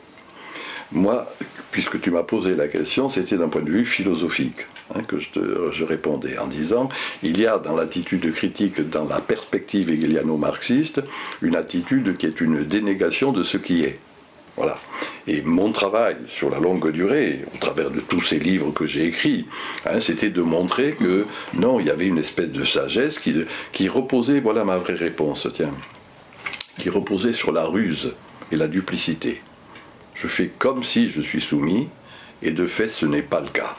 Moi, 0.91 1.25
puisque 1.71 2.01
tu 2.01 2.11
m'as 2.11 2.23
posé 2.23 2.53
la 2.53 2.67
question, 2.67 3.07
c'était 3.07 3.37
d'un 3.37 3.47
point 3.47 3.61
de 3.61 3.71
vue 3.71 3.85
philosophique 3.85 4.65
hein, 4.93 5.01
que 5.07 5.17
je, 5.19 5.83
répondais 5.85 6.37
en 6.37 6.47
disant 6.47 6.89
il 7.23 7.39
y 7.39 7.47
a 7.47 7.57
dans 7.59 7.77
l'attitude 7.77 8.29
critique, 8.33 8.89
dans 8.89 9.05
la 9.05 9.21
perspective 9.21 9.89
hegeliano-marxiste, 9.89 11.01
une 11.41 11.55
attitude 11.55 12.17
qui 12.17 12.25
est 12.25 12.41
une 12.41 12.65
dénégation 12.65 13.31
de 13.31 13.43
ce 13.43 13.57
qui 13.57 13.83
est. 13.83 13.99
Voilà. 14.57 14.77
Et 15.27 15.41
mon 15.41 15.71
travail 15.71 16.17
sur 16.27 16.49
la 16.49 16.59
longue 16.59 16.91
durée, 16.91 17.45
au 17.55 17.57
travers 17.57 17.89
de 17.89 18.01
tous 18.01 18.21
ces 18.21 18.37
livres 18.37 18.71
que 18.71 18.85
j'ai 18.85 19.05
écrits, 19.05 19.45
hein, 19.85 20.01
c'était 20.01 20.29
de 20.29 20.41
montrer 20.41 20.91
que 20.91 21.25
non, 21.53 21.79
il 21.79 21.87
y 21.87 21.89
avait 21.89 22.07
une 22.07 22.17
espèce 22.17 22.51
de 22.51 22.65
sagesse 22.65 23.17
qui, 23.17 23.33
qui 23.71 23.87
reposait, 23.87 24.41
voilà 24.41 24.65
ma 24.65 24.77
vraie 24.77 24.95
réponse, 24.95 25.47
tiens, 25.53 25.71
qui 26.77 26.89
reposait 26.89 27.31
sur 27.31 27.53
la 27.53 27.63
ruse 27.63 28.13
et 28.51 28.57
la 28.57 28.67
duplicité 28.67 29.41
je 30.13 30.27
fais 30.27 30.51
comme 30.57 30.83
si 30.83 31.09
je 31.09 31.21
suis 31.21 31.41
soumis, 31.41 31.89
et 32.41 32.51
de 32.51 32.65
fait 32.65 32.87
ce 32.87 33.05
n'est 33.05 33.21
pas 33.21 33.41
le 33.41 33.49
cas. 33.49 33.75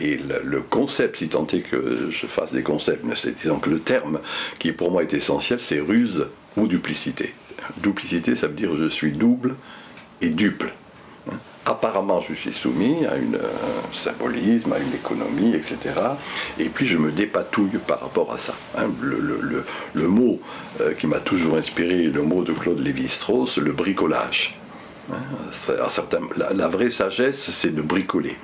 Et 0.00 0.18
le, 0.44 0.60
concept, 0.60 1.18
si 1.18 1.28
tant 1.28 1.46
est 1.48 1.60
que 1.60 2.10
je 2.10 2.26
fasse 2.26 2.52
des 2.52 2.62
concepts, 2.62 3.04
c'est 3.14 3.48
donc 3.48 3.66
le 3.66 3.80
terme 3.80 4.20
qui 4.58 4.72
pour 4.72 4.90
moi 4.90 5.02
est 5.02 5.14
essentiel, 5.14 5.58
c'est 5.60 5.80
ruse 5.80 6.26
ou 6.56 6.66
duplicité. 6.66 7.34
Duplicité, 7.78 8.34
ça 8.34 8.48
veut 8.48 8.54
dire 8.54 8.74
je 8.76 8.88
suis 8.88 9.12
double 9.12 9.56
et 10.20 10.28
duple. 10.28 10.72
Apparemment, 11.64 12.20
je 12.20 12.34
suis 12.34 12.52
soumis 12.52 13.06
à 13.06 13.12
un 13.12 13.92
symbolisme, 13.92 14.72
à 14.72 14.78
une 14.78 14.92
économie, 14.92 15.54
etc. 15.54 15.78
Et 16.58 16.68
puis, 16.68 16.86
je 16.86 16.98
me 16.98 17.12
dépatouille 17.12 17.78
par 17.86 18.00
rapport 18.00 18.32
à 18.32 18.38
ça. 18.38 18.54
Hein. 18.76 18.90
Le, 19.00 20.08
mot 20.08 20.40
euh, 20.80 20.92
qui 20.94 21.06
m'a 21.06 21.20
toujours 21.20 21.56
inspiré, 21.56 22.08
le 22.08 22.22
mot 22.22 22.42
de 22.42 22.52
Claude 22.52 22.80
Lévi-Strauss, 22.80 23.58
le 23.58 23.70
bricolage. 23.70 24.58
La, 26.54 26.68
vraie 26.68 26.90
sagesse, 26.90 27.50
c'est 27.50 27.74
de 27.74 27.82
bricoler. 27.82 28.36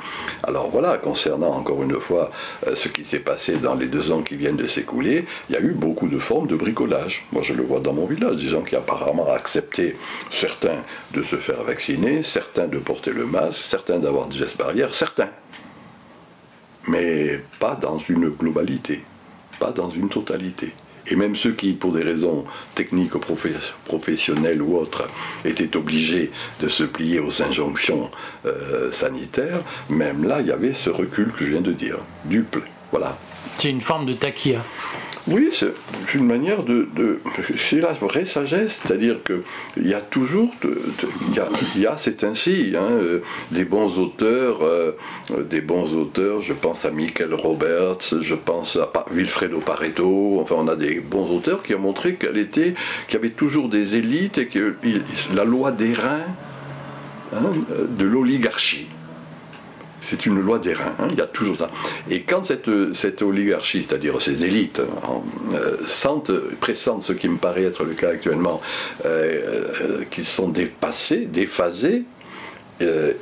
Alors 0.42 0.70
voilà, 0.70 0.98
concernant 0.98 1.54
encore 1.54 1.82
une 1.82 1.98
fois 2.00 2.30
euh, 2.66 2.74
ce 2.74 2.88
qui 2.88 3.04
s'est 3.04 3.20
passé 3.20 3.56
dans 3.56 3.74
les 3.74 3.86
deux 3.86 4.10
ans 4.10 4.22
qui 4.22 4.36
viennent 4.36 4.56
de 4.56 4.66
s'écouler, 4.66 5.24
il 5.48 5.54
y 5.54 5.58
a 5.58 5.60
eu 5.60 5.72
beaucoup 5.72 6.08
de 6.08 6.18
formes 6.18 6.46
de 6.46 6.56
bricolage. 6.56 7.26
Moi, 7.32 7.42
je 7.42 7.54
le 7.54 7.62
vois 7.62 7.80
dans 7.80 7.92
mon 7.92 8.06
village, 8.06 8.36
des 8.36 8.48
gens 8.48 8.62
qui 8.62 8.76
apparemment 8.76 9.30
accepté, 9.32 9.96
certains 10.30 10.82
de 11.12 11.22
se 11.22 11.36
faire 11.36 11.62
vacciner, 11.62 12.22
certains 12.22 12.66
de 12.66 12.78
porter 12.78 13.12
le 13.12 13.24
masque, 13.24 13.60
certains 13.66 13.98
d'avoir 13.98 14.26
des 14.26 14.38
gestes 14.38 14.56
barrières, 14.56 14.94
certains. 14.94 15.30
Mais 16.88 17.40
pas 17.60 17.76
dans 17.76 17.98
une 17.98 18.30
globalité, 18.30 19.04
pas 19.60 19.70
dans 19.70 19.90
une 19.90 20.08
totalité. 20.08 20.72
Et 21.10 21.16
même 21.16 21.36
ceux 21.36 21.52
qui, 21.52 21.72
pour 21.72 21.92
des 21.92 22.02
raisons 22.02 22.44
techniques, 22.74 23.16
professionnelles 23.84 24.62
ou 24.62 24.76
autres, 24.76 25.06
étaient 25.44 25.76
obligés 25.76 26.30
de 26.60 26.68
se 26.68 26.84
plier 26.84 27.20
aux 27.20 27.42
injonctions 27.42 28.10
euh, 28.46 28.90
sanitaires, 28.92 29.62
même 29.88 30.24
là, 30.24 30.40
il 30.40 30.48
y 30.48 30.52
avait 30.52 30.74
ce 30.74 30.90
recul 30.90 31.32
que 31.32 31.44
je 31.44 31.50
viens 31.50 31.60
de 31.60 31.72
dire, 31.72 31.98
duple. 32.24 32.62
Voilà. 32.90 33.16
C'est 33.58 33.70
une 33.70 33.80
forme 33.80 34.06
de 34.06 34.12
taquia. 34.12 34.62
Oui, 35.30 35.50
c'est 35.52 35.74
une 36.14 36.24
manière 36.24 36.62
de. 36.62 36.88
c'est 37.56 37.80
la 37.80 37.92
vraie 37.92 38.24
sagesse, 38.24 38.80
c'est-à-dire 38.82 39.18
qu'il 39.22 39.86
y 39.86 39.92
a 39.92 40.00
toujours. 40.00 40.50
Il 40.64 41.82
y, 41.82 41.86
a, 41.86 41.98
c'est 41.98 42.24
ainsi, 42.24 42.72
hein, 42.74 42.88
euh, 42.92 43.20
des 43.50 43.64
bons 43.64 43.98
auteurs, 43.98 44.62
euh, 44.62 44.92
des 45.50 45.60
bons 45.60 45.94
auteurs, 45.94 46.40
je 46.40 46.54
pense 46.54 46.86
à 46.86 46.90
Michael 46.90 47.34
Roberts, 47.34 48.14
je 48.20 48.34
pense 48.34 48.76
à 48.76 48.90
Wilfredo 49.10 49.58
Pareto, 49.58 50.38
enfin, 50.40 50.54
on 50.58 50.68
a 50.68 50.76
des 50.76 51.00
bons 51.00 51.30
auteurs 51.30 51.62
qui 51.62 51.74
ont 51.74 51.80
montré 51.80 52.14
qu'elle 52.14 52.38
était, 52.38 52.74
qu'il 53.06 53.14
y 53.14 53.16
avait 53.16 53.30
toujours 53.30 53.68
des 53.68 53.96
élites 53.96 54.38
et 54.38 54.46
que 54.46 54.76
la 55.34 55.44
loi 55.44 55.72
des 55.72 55.92
reins 55.92 56.26
hein, 57.34 57.52
de 57.86 58.04
l'oligarchie 58.06 58.88
c'est 60.08 60.24
une 60.24 60.40
loi 60.40 60.58
des 60.58 60.72
reins, 60.72 60.94
hein, 60.98 61.08
il 61.10 61.18
y 61.18 61.20
a 61.20 61.26
toujours 61.26 61.56
ça. 61.56 61.68
Et 62.08 62.22
quand 62.22 62.42
cette, 62.44 63.22
oligarchie, 63.22 63.82
c'est-à-dire 63.82 64.20
ces 64.22 64.44
élites, 64.44 64.80
hein, 64.80 65.20
euh, 65.54 65.76
sentent, 65.84 66.32
pressentent 66.60 67.02
ce 67.02 67.12
qui 67.12 67.28
me 67.28 67.36
paraît 67.36 67.64
être 67.64 67.84
le 67.84 67.92
cas 67.92 68.10
actuellement, 68.10 68.62
euh, 69.04 69.40
euh, 69.82 70.04
qu'ils 70.10 70.24
sont 70.24 70.48
dépassés, 70.48 71.26
déphasés, 71.26 72.04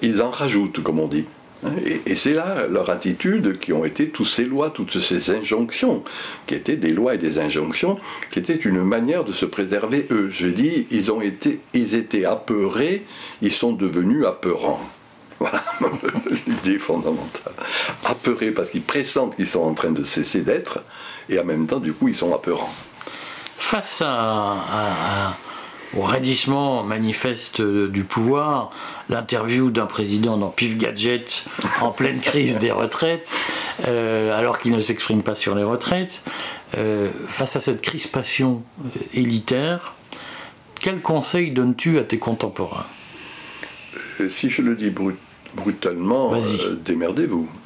ils 0.03 0.21
en 0.21 0.31
rajoutent, 0.31 0.83
comme 0.83 1.01
on 1.01 1.09
dit. 1.09 1.25
Hein. 1.65 1.71
Et, 2.05 2.15
c'est 2.15 2.35
là 2.35 2.67
leur 2.69 2.91
attitude 2.91 3.59
qui 3.59 3.73
ont 3.73 3.87
été 3.87 4.11
toutes 4.11 4.29
ces 4.29 4.45
lois, 4.45 4.69
toutes 4.69 5.01
ces 5.01 5.31
injonctions, 5.31 6.05
qui 6.47 6.55
étaient 6.55 6.77
des 6.77 6.91
lois 6.91 7.15
et 7.15 7.19
des 7.19 7.39
injonctions, 7.39 7.99
qui 8.31 8.39
étaient 8.39 8.55
une 8.55 8.83
manière 8.83 9.25
de 9.25 9.33
se 9.33 9.47
préserver 9.47 10.07
eux. 10.11 10.29
Je 10.31 10.49
dis, 10.49 10.87
ils 10.91 11.11
ont 11.11 11.23
été, 11.23 11.61
ils 11.73 11.95
étaient 11.95 12.27
apeurés, 12.27 13.05
ils 13.41 13.53
sont 13.53 13.73
devenus 13.73 14.27
apeurants. 14.27 14.81
Voilà 15.41 15.63
l'idée 16.47 16.79
fondamentale. 16.79 17.53
Apeurés 18.05 18.53
parce 18.53 18.71
qu'ils 18.71 18.83
pressentent 18.83 19.37
qu'ils 19.37 19.47
sont 19.47 19.61
en 19.61 19.75
train 19.75 19.91
de 19.91 20.03
cesser 20.03 20.41
d'être, 20.41 20.83
et 21.29 21.39
en 21.39 21.45
même 21.45 21.67
temps, 21.67 21.79
du 21.79 21.93
coup, 21.93 22.09
ils 22.09 22.17
sont 22.17 22.35
apeurants. 22.35 22.73
Face 23.59 24.03
au 25.97 26.03
raidissement 26.03 26.83
manifeste 26.83 27.61
du 27.61 28.05
pouvoir, 28.05 28.71
l'interview 29.09 29.71
d'un 29.71 29.87
président 29.87 30.37
dans 30.37 30.49
Pif 30.49 30.77
Gadget 30.77 31.45
en 31.81 31.91
pleine 31.91 32.21
crise 32.21 32.59
des 32.59 32.71
retraites, 32.71 33.29
euh, 33.87 34.37
alors 34.37 34.59
qu'il 34.59 34.73
ne 34.73 34.81
s'exprime 34.81 35.23
pas 35.23 35.35
sur 35.35 35.55
les 35.55 35.65
retraites, 35.65 36.23
euh, 36.77 37.11
face 37.29 37.57
à 37.57 37.61
cette 37.61 37.83
crispation 37.83 38.63
euh, 38.85 39.01
élitaire, 39.15 39.95
quel 40.81 41.01
conseil 41.01 41.53
donnes-tu 41.53 41.99
à 41.99 42.05
tes 42.05 42.19
contemporains? 42.19 42.87
Si 44.31 44.51
je 44.51 44.63
le 44.63 44.75
dis 44.75 44.91
brut, 44.91 45.17
brutalement, 45.57 46.35
euh, 46.35 46.77
démerdez-vous. 46.85 47.49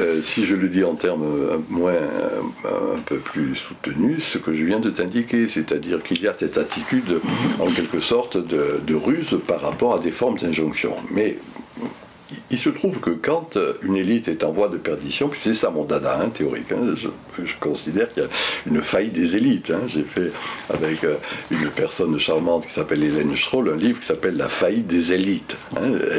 Euh, 0.00 0.22
si 0.22 0.46
je 0.46 0.54
le 0.54 0.70
dis 0.70 0.84
en 0.84 0.94
termes 0.94 1.22
euh, 1.22 1.58
moins, 1.68 1.92
un 2.64 2.98
peu 3.04 3.18
plus 3.18 3.56
soutenus, 3.56 4.24
ce 4.24 4.38
que 4.38 4.54
je 4.54 4.64
viens 4.64 4.80
de 4.80 4.88
t'indiquer, 4.88 5.48
c'est-à-dire 5.48 6.02
qu'il 6.02 6.22
y 6.22 6.26
a 6.26 6.32
cette 6.32 6.56
attitude, 6.56 7.20
en 7.60 7.70
quelque 7.70 8.00
sorte, 8.00 8.38
de, 8.38 8.80
de 8.84 8.94
ruse 8.94 9.38
par 9.46 9.60
rapport 9.60 9.94
à 9.94 9.98
des 9.98 10.10
formes 10.10 10.38
d'injonction. 10.38 10.96
Mais 11.10 11.36
il 12.52 12.58
se 12.58 12.68
trouve 12.68 13.00
que 13.00 13.10
quand 13.10 13.56
euh, 13.56 13.72
une 13.82 13.96
élite 13.96 14.28
est 14.28 14.44
en 14.44 14.52
voie 14.52 14.68
de 14.68 14.76
perdition, 14.76 15.28
puis 15.28 15.40
c'est 15.42 15.54
ça 15.54 15.70
mon 15.70 15.84
dada 15.84 16.18
hein, 16.20 16.28
théorique, 16.28 16.70
hein, 16.70 16.94
je, 16.96 17.08
considère 17.60 18.12
qu'il 18.12 18.24
y 18.24 18.26
a 18.26 18.28
une 18.66 18.82
faillite 18.82 19.14
des 19.14 19.36
élites. 19.36 19.70
Hein. 19.70 19.80
J'ai 19.88 20.02
fait 20.02 20.30
avec 20.68 21.02
euh, 21.02 21.14
une 21.50 21.70
personne 21.70 22.18
charmante 22.18 22.66
qui 22.66 22.72
s'appelle 22.72 23.02
Hélène 23.02 23.34
Schroll 23.34 23.70
un 23.70 23.76
livre 23.76 24.00
qui 24.00 24.06
s'appelle 24.06 24.36
La 24.36 24.48
faillite 24.48 24.86
des 24.86 25.14
élites. 25.14 25.56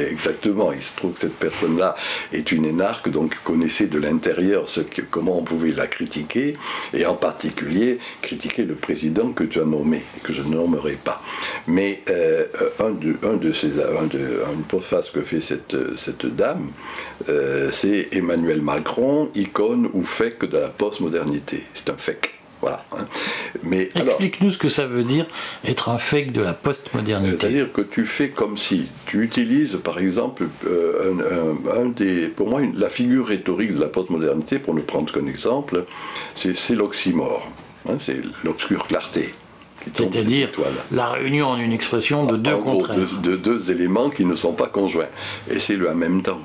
exactement, 0.10 0.72
il 0.74 0.82
se 0.82 0.96
trouve 0.96 1.14
que 1.14 1.20
cette 1.20 1.36
personne-là 1.36 1.96
est 2.32 2.52
une 2.52 2.66
énarque, 2.66 3.10
donc 3.10 3.38
connaissait 3.44 3.86
de 3.86 4.00
l'intérieur 4.00 4.66
comment 5.12 5.38
on 5.38 5.44
pouvait 5.44 5.72
la 5.72 5.86
critiquer, 5.86 6.58
et 6.96 7.06
en 7.06 7.16
particulier 7.16 8.00
critiquer 8.24 8.64
le 8.64 8.74
président 8.74 9.32
que 9.34 9.44
tu 9.44 9.60
as 9.60 9.66
nommé, 9.66 10.04
que 10.24 10.34
je 10.34 10.42
ne 10.42 10.56
nommerai 10.56 10.94
pas. 10.94 11.22
Mais 11.68 12.02
euh, 12.10 12.46
un, 12.80 12.90
de, 12.90 13.18
un 13.24 13.36
de 13.36 13.52
ces, 13.52 13.80
un 13.80 14.08
de, 14.08 14.42
une 14.52 14.64
postface 14.64 15.12
que 15.12 15.22
fait 15.22 15.42
cette 15.42 15.76
cette 15.98 16.23
dame, 16.28 16.70
euh, 17.30 17.72
c'est 17.72 18.10
Emmanuel 18.12 18.62
Macron, 18.62 19.30
icône 19.36 19.90
ou 19.94 20.04
fake 20.04 20.46
de 20.46 20.58
la 20.58 20.68
postmodernité. 20.68 21.64
C'est 21.74 21.90
un 21.90 21.98
fake. 21.98 22.34
Voilà. 22.62 22.86
Hein. 22.94 23.06
Mais 23.62 23.90
explique-nous 23.94 24.52
ce 24.52 24.58
que 24.58 24.70
ça 24.70 24.86
veut 24.86 25.04
dire 25.04 25.26
être 25.66 25.90
un 25.90 25.98
fake 25.98 26.32
de 26.32 26.40
la 26.40 26.54
postmodernité. 26.54 27.38
C'est-à-dire 27.38 27.74
que 27.74 27.82
tu 27.82 28.06
fais 28.06 28.30
comme 28.30 28.58
si 28.58 28.88
tu 29.06 29.22
utilises, 29.22 29.78
par 29.84 30.00
exemple, 30.00 30.46
euh, 30.66 31.14
un, 31.76 31.90
des, 31.90 32.30
pour 32.30 32.48
moi, 32.48 32.62
la 32.74 32.88
figure 32.88 33.28
rhétorique 33.28 33.74
de 33.74 33.82
la 33.82 33.88
postmodernité, 33.88 34.60
pour 34.60 34.74
ne 34.74 34.80
prendre 34.80 35.12
qu'un 35.12 35.28
exemple, 35.28 35.84
c'est 36.36 36.76
l'oxymore. 36.76 37.52
Hein, 37.90 37.98
c'est 38.00 38.22
l'obscure 38.46 38.88
clarté. 38.88 39.34
C'est-à-dire 39.94 40.50
la 40.92 41.08
réunion 41.08 41.48
en 41.48 41.58
une 41.58 41.74
expression 41.74 42.26
de 42.26 42.38
deux 42.38 42.58
contraires. 42.58 42.98
de, 43.22 43.36
deux 43.36 43.72
éléments 43.72 44.10
qui 44.10 44.26
ne 44.26 44.36
sont 44.36 44.54
pas 44.54 44.68
conjoints. 44.68 45.08
Et 45.50 45.60
c'est 45.60 45.76
le 45.76 45.90
en 45.90 45.96
même 45.96 46.22
temps. 46.22 46.40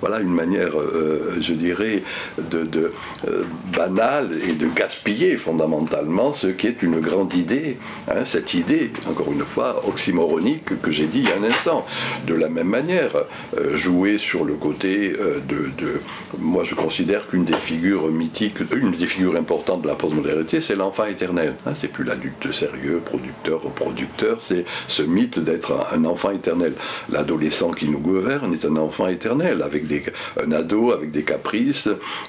Voilà 0.00 0.20
une 0.20 0.32
manière, 0.32 0.78
euh, 0.78 1.36
je 1.40 1.52
dirais, 1.52 2.02
de, 2.50 2.92
euh, 3.28 3.44
banale 3.76 4.30
et 4.48 4.52
de 4.52 4.66
gaspiller 4.66 5.36
fondamentalement 5.36 6.32
ce 6.32 6.46
qui 6.46 6.66
est 6.66 6.82
une 6.82 7.00
grande 7.00 7.34
idée. 7.34 7.76
Hein, 8.08 8.24
cette 8.24 8.54
idée, 8.54 8.92
encore 9.08 9.30
une 9.32 9.44
fois, 9.44 9.82
oxymoronique 9.86 10.80
que 10.80 10.90
j'ai 10.90 11.06
dit 11.06 11.20
il 11.20 11.28
y 11.28 11.32
a 11.32 11.36
un 11.36 11.44
instant. 11.44 11.84
De 12.26 12.34
la 12.34 12.48
même 12.48 12.68
manière, 12.68 13.12
euh, 13.56 13.76
jouer 13.76 14.16
sur 14.18 14.44
le 14.44 14.54
côté 14.54 15.14
de, 15.48 16.00
Moi, 16.38 16.64
je 16.64 16.74
considère 16.74 17.26
qu'une 17.26 17.44
des 17.44 17.54
figures 17.54 18.08
mythiques, 18.10 18.60
une 18.74 18.92
des 18.92 19.06
figures 19.06 19.36
importantes 19.36 19.82
de 19.82 19.88
la 19.88 19.94
postmodernité, 19.94 20.60
c'est 20.60 20.76
l'enfant 20.76 21.04
éternel. 21.04 21.54
Hein, 21.66 21.72
c'est 21.74 21.88
plus 21.88 22.04
l'adulte 22.04 22.52
sérieux, 22.52 23.00
producteur, 23.04 23.62
reproducteur, 23.62 24.40
c'est 24.40 24.64
ce 24.86 25.02
mythe 25.02 25.38
d'être 25.38 25.86
un 25.92 26.04
enfant 26.04 26.30
éternel. 26.30 26.74
L'adolescent 27.10 27.72
qui 27.72 27.88
nous 27.88 27.98
gouverne 27.98 28.52
est 28.52 28.64
un 28.64 28.76
enfant 28.76 29.08
éternel, 29.08 29.62
avec 29.62 29.86
un 30.42 30.52
ado 30.52 30.92
avec 30.92 31.10
des 31.10 31.22
caprices, 31.22 31.88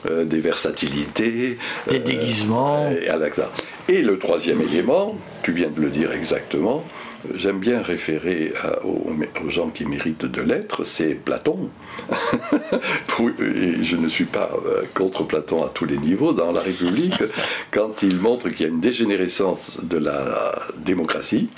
euh, 0.10 0.26
des 0.26 0.40
versatilités. 0.40 1.58
Des 1.90 1.98
euh, 1.98 2.00
déguisements. 2.00 2.90
Et, 2.90 3.94
et 3.94 4.02
le 4.02 4.20
troisième 4.20 4.62
élément, 4.62 5.18
tu 5.44 5.52
viens 5.52 5.70
de 5.70 5.82
le 5.82 5.90
dire 5.90 6.12
exactement, 6.12 6.84
j'aime 7.36 7.60
bien 7.60 7.82
référer 7.82 8.54
aux, 8.84 9.50
gens 9.50 9.70
qui 9.70 9.86
méritent 9.86 10.26
de 10.26 10.42
l'être, 10.42 10.86
c'est 10.86 11.14
Platon. 11.14 11.70
et 13.40 13.84
je 13.84 13.96
ne 13.96 14.08
suis 14.08 14.26
pas 14.26 14.52
euh, 14.66 14.84
contre 14.94 15.24
Platon 15.24 15.64
à 15.64 15.70
tous 15.70 15.86
les 15.86 15.98
niveaux. 15.98 16.34
Dans 16.34 16.52
La 16.52 16.62
République, 16.62 17.22
quand 17.72 18.02
il 18.02 18.18
montre 18.18 18.50
qu'il 18.50 18.62
y 18.62 18.70
a 18.70 18.72
une 18.72 18.80
dégénérescence 18.80 19.80
de 19.84 19.98
la 19.98 20.54
démocratie, 20.78 21.50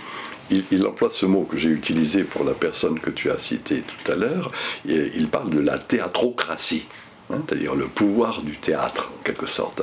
il, 0.49 0.85
emploie 0.85 1.09
ce 1.11 1.25
mot 1.25 1.43
que 1.43 1.57
j'ai 1.57 1.69
utilisé 1.69 2.23
pour 2.23 2.43
la 2.43 2.53
personne 2.53 2.99
que 2.99 3.09
tu 3.09 3.31
as 3.31 3.37
citée 3.37 3.81
tout 3.81 4.11
à 4.11 4.15
l'heure, 4.15 4.51
il 4.85 5.27
parle 5.27 5.49
de 5.49 5.59
la 5.59 5.77
théatrocratie. 5.77 6.85
Hein, 7.31 7.41
c'est-à-dire 7.47 7.73
le 7.73 7.85
pouvoir 7.85 8.41
du 8.41 8.57
théâtre, 8.57 9.09
en 9.17 9.23
quelque 9.23 9.45
sorte. 9.45 9.81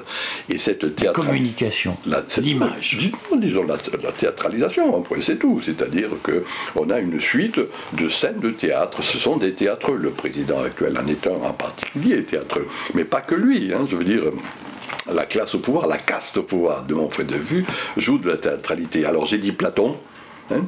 Et 0.51 0.59
cette 0.59 0.95
théâtre... 0.95 1.25
communication, 1.25 1.97
l'image. 2.39 2.99
Disons 3.39 3.65
la, 3.65 3.79
théâtralisation, 4.13 5.03
c'est 5.21 5.39
tout. 5.39 5.61
C'est-à-dire 5.65 6.11
qu'on 6.23 6.91
a 6.91 6.99
une 6.99 7.19
suite 7.19 7.59
de 7.95 8.09
scènes 8.11 8.41
de 8.41 8.51
théâtre. 8.51 9.03
Ce 9.03 9.19
sont 9.19 9.39
des 9.39 9.55
théâtreux. 9.55 9.97
Le 9.97 10.11
président 10.11 10.63
actuel 10.63 10.99
en 10.99 11.07
est 11.07 11.27
un 11.27 11.43
en 11.43 11.53
particulier 11.55 12.23
théâtreux. 12.25 12.69
Mais 12.95 13.05
pas 13.05 13.23
que 13.23 13.35
lui, 13.35 13.73
hein, 13.73 13.87
je 13.89 13.97
veux 13.97 14.05
dire 14.05 14.25
la 15.13 15.25
classe 15.25 15.55
au 15.55 15.59
pouvoir, 15.61 15.87
la 15.87 15.99
caste 15.99 16.37
au 16.37 16.43
pouvoir, 16.43 16.85
de 16.85 16.95
mon 16.95 17.07
point 17.07 17.25
de 17.25 17.35
vue, 17.35 17.65
joue 17.97 18.19
de 18.19 18.29
la 18.29 18.37
théâtralité. 18.37 19.07
Alors 19.07 19.25
j'ai 19.25 19.39
dit 19.39 19.53
Platon, 19.53 19.97
Hein. 20.51 20.67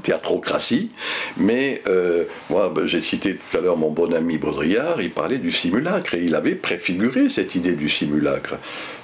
Mais 1.36 1.82
euh, 1.86 2.24
ben, 2.50 2.86
j'ai 2.86 3.00
cité 3.00 3.36
tout 3.36 3.56
à 3.56 3.60
l'heure 3.60 3.76
mon 3.76 3.90
bon 3.90 4.12
ami 4.12 4.38
Baudrillard, 4.38 5.00
il 5.00 5.10
parlait 5.10 5.38
du 5.38 5.52
simulacre 5.52 6.14
et 6.14 6.22
il 6.24 6.34
avait 6.34 6.54
préfiguré 6.54 7.28
cette 7.28 7.54
idée 7.54 7.74
du 7.74 7.88
simulacre. 7.88 8.56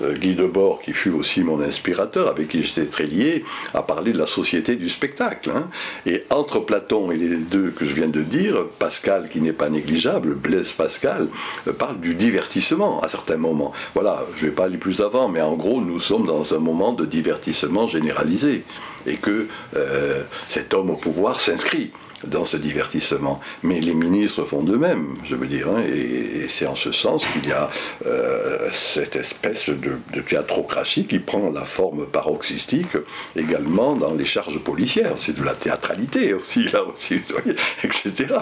Euh, 0.03 0.15
Guy 0.15 0.35
Debord, 0.35 0.81
qui 0.83 0.93
fut 0.93 1.11
aussi 1.11 1.43
mon 1.43 1.61
inspirateur, 1.61 2.29
avec 2.29 2.49
qui 2.49 2.63
j'étais 2.63 2.87
très 2.87 3.05
lié, 3.05 3.45
a 3.75 3.83
parlé 3.83 4.13
de 4.13 4.19
la 4.19 4.27
société 4.27 4.77
du 4.77 4.89
spectacle. 4.89 5.51
Hein. 5.55 5.69
Et 6.07 6.25
entre 6.31 6.61
Platon 6.61 7.11
et 7.11 7.17
les 7.17 7.37
deux 7.37 7.71
que 7.71 7.85
je 7.85 7.95
viens 7.95 8.09
de 8.09 8.23
dire, 8.23 8.67
Pascal, 8.79 9.29
qui 9.29 9.41
n'est 9.41 9.53
pas 9.53 9.69
négligeable, 9.69 10.35
Blaise 10.35 10.73
Pascal, 10.73 11.29
euh, 11.67 11.73
parle 11.73 12.01
du 12.01 12.15
divertissement 12.15 13.01
à 13.01 13.09
certains 13.09 13.37
moments. 13.37 13.73
Voilà, 13.95 14.27
je 14.37 14.45
ne 14.45 14.51
vais 14.51 14.55
pas 14.55 14.65
aller 14.65 14.79
plus 14.79 15.01
avant, 15.01 15.29
mais 15.29 15.41
en 15.41 15.55
gros, 15.55 15.81
nous 15.81 16.01
sommes 16.01 16.27
dans 16.27 16.55
un 16.55 16.59
moment 16.59 16.93
de 16.93 17.05
divertissement 17.05 17.87
généralisé 17.87 18.65
et 19.09 19.17
que 19.17 19.49
euh, 19.77 20.23
cet 20.49 20.75
homme 20.75 20.91
au 20.91 20.97
pouvoir 20.97 21.41
s'inscrit 21.41 21.91
dans 22.27 22.45
ce 22.45 22.57
divertissement. 22.57 23.41
Mais 23.63 23.81
les 23.81 23.95
ministres 23.95 24.45
font 24.45 24.63
de 24.63 24.77
même, 24.77 25.17
je 25.25 25.37
veux 25.37 25.47
dire, 25.47 25.69
hein, 25.69 25.83
et, 25.83 26.47
c'est 26.49 26.67
en 26.67 26.75
ce 26.75 26.93
sens 26.93 27.25
qu'il 27.27 27.49
y 27.49 27.53
a 27.53 27.71
euh, 28.07 28.69
cette 28.73 29.17
espèce 29.17 29.69
de, 29.69 30.21
théatrocratie 30.21 31.07
qui 31.07 31.19
prend 31.19 31.51
la 31.51 31.65
forme 31.65 32.07
paroxystique 32.07 32.97
également 33.37 33.95
dans 33.95 34.15
les 34.15 34.25
charges 34.25 34.59
policières. 34.59 35.13
C'est 35.17 35.39
de 35.39 35.45
la 35.45 35.55
théâtralité 35.55 36.35
aussi, 36.35 36.65
là 36.65 36.83
aussi, 36.85 37.21
etc. 37.85 38.35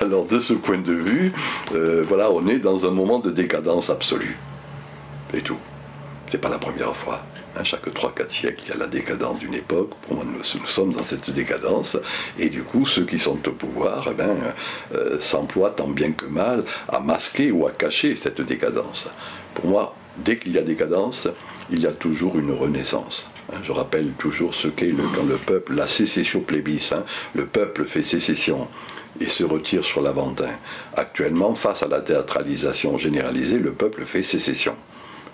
Alors 0.00 0.24
de 0.26 0.38
ce 0.38 0.52
point 0.52 0.78
de 0.78 0.92
vue, 0.92 1.32
euh, 1.74 2.04
voilà, 2.06 2.30
on 2.30 2.46
est 2.46 2.58
dans 2.58 2.86
un 2.86 2.90
moment 2.90 3.18
de 3.18 3.30
décadence 3.30 3.90
absolue. 3.90 4.36
Et 5.34 5.40
tout. 5.40 5.58
C'est 6.28 6.38
pas 6.38 6.48
la 6.48 6.58
première 6.58 6.94
fois. 6.94 7.22
Chaque 7.64 7.86
3-4 7.86 8.30
siècles, 8.30 8.62
il 8.66 8.70
y 8.70 8.72
a 8.72 8.78
la 8.78 8.86
décadence 8.86 9.38
d'une 9.38 9.54
époque. 9.54 9.90
Pour 10.02 10.16
moi, 10.16 10.24
nous, 10.24 10.42
sommes 10.66 10.92
dans 10.92 11.02
cette 11.02 11.30
décadence. 11.30 11.98
Et 12.38 12.48
du 12.48 12.62
coup, 12.62 12.86
ceux 12.86 13.04
qui 13.04 13.18
sont 13.18 13.38
au 13.46 13.52
pouvoir 13.52 14.08
eh 14.10 14.14
ben, 14.14 14.36
euh, 14.94 15.20
s'emploient 15.20 15.70
tant 15.70 15.88
bien 15.88 16.12
que 16.12 16.26
mal 16.26 16.64
à 16.88 17.00
masquer 17.00 17.50
ou 17.50 17.66
à 17.66 17.70
cacher 17.70 18.16
cette 18.16 18.40
décadence. 18.40 19.08
Pour 19.54 19.66
moi, 19.66 19.94
dès 20.16 20.38
qu'il 20.38 20.52
y 20.52 20.58
a 20.58 20.62
décadence, 20.62 21.28
il 21.70 21.80
y 21.80 21.86
a 21.86 21.92
toujours 21.92 22.38
une 22.38 22.52
renaissance. 22.52 23.30
Hein, 23.52 23.58
je 23.62 23.72
rappelle 23.72 24.12
toujours 24.12 24.54
ce 24.54 24.68
qu'est 24.68 24.94
quand 25.14 25.24
le 25.24 25.36
peuple, 25.36 25.74
la 25.74 25.86
sécession 25.86 26.40
plébis, 26.40 26.90
hein, 26.92 27.04
le 27.34 27.46
peuple 27.46 27.84
fait 27.84 28.02
sécession 28.02 28.68
et 29.20 29.26
se 29.26 29.44
retire 29.44 29.84
sur 29.84 30.00
l'Aventin. 30.00 30.50
Actuellement, 30.96 31.54
face 31.54 31.82
à 31.82 31.88
la 31.88 32.00
théâtralisation 32.00 32.96
généralisée, 32.96 33.58
le 33.58 33.72
peuple 33.72 34.04
fait 34.04 34.22
sécession 34.22 34.76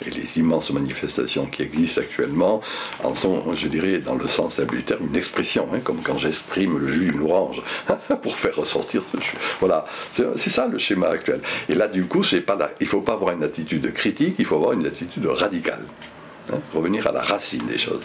et 0.05 0.11
les 0.11 0.39
immenses 0.39 0.71
manifestations 0.71 1.47
qui 1.47 1.63
existent 1.63 2.01
actuellement 2.01 2.61
en 3.03 3.15
sont, 3.15 3.53
je 3.55 3.69
dirais, 3.69 3.99
dans 3.99 4.15
le 4.15 4.29
sens 4.29 4.61
du 4.61 4.83
terme, 4.83 5.07
une 5.09 5.17
expression, 5.17 5.69
hein, 5.73 5.81
comme 5.83 6.03
quand 6.03 6.19
j'exprime 6.19 6.79
le 6.79 6.89
jus 6.89 7.11
d'une 7.11 7.23
orange, 7.23 7.63
pour 8.23 8.37
faire 8.37 8.57
ressortir 8.57 9.03
ce 9.13 9.21
jus. 9.21 9.37
Voilà, 9.61 9.85
c'est 10.13 10.51
ça 10.51 10.67
le 10.67 10.79
schéma 10.79 11.09
actuel. 11.09 11.41
Et 11.69 11.75
là, 11.75 11.89
du 11.89 12.05
coup, 12.05 12.23
il 12.33 12.45
ne 12.81 12.87
faut 12.87 13.01
pas 13.01 13.13
avoir 13.15 13.35
une 13.35 13.45
attitude 13.45 13.93
critique, 13.93 14.37
il 14.39 14.45
faut 14.45 14.57
avoir 14.57 14.73
une 14.73 14.87
attitude 14.87 15.27
radicale. 15.27 15.85
Hein, 16.53 16.59
revenir 16.73 17.07
à 17.09 17.13
la 17.13 17.23
racine 17.23 17.67
des 17.67 17.79
choses 17.79 18.05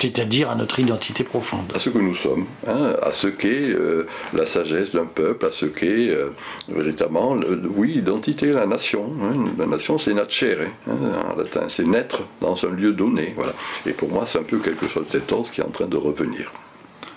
c'est-à-dire 0.00 0.50
à 0.50 0.54
notre 0.54 0.80
identité 0.80 1.24
profonde. 1.24 1.70
À 1.74 1.78
ce 1.78 1.90
que 1.90 1.98
nous 1.98 2.14
sommes, 2.14 2.46
hein, 2.66 2.96
à 3.02 3.12
ce 3.12 3.26
qu'est 3.26 3.70
euh, 3.70 4.06
la 4.32 4.46
sagesse 4.46 4.92
d'un 4.92 5.04
peuple, 5.04 5.46
à 5.46 5.50
ce 5.50 5.66
qu'est 5.66 6.08
euh, 6.08 6.30
véritablement, 6.68 7.36
oui, 7.76 7.92
l'identité, 7.94 8.46
la 8.46 8.66
nation. 8.66 9.12
Hein. 9.22 9.52
La 9.58 9.66
nation, 9.66 9.98
c'est 9.98 10.14
nacere, 10.14 10.68
hein, 10.88 10.96
en 11.32 11.36
latin, 11.36 11.62
c'est 11.68 11.86
naître 11.86 12.20
dans 12.40 12.56
un 12.64 12.70
lieu 12.70 12.92
donné. 12.92 13.34
Voilà. 13.36 13.52
Et 13.86 13.92
pour 13.92 14.10
moi, 14.10 14.24
c'est 14.26 14.38
un 14.38 14.44
peu 14.44 14.58
quelque 14.58 14.86
chose 14.86 15.06
de 15.06 15.18
cet 15.18 15.30
ordre 15.32 15.50
qui 15.50 15.60
est 15.60 15.64
en 15.64 15.70
train 15.70 15.86
de 15.86 15.96
revenir. 15.96 16.50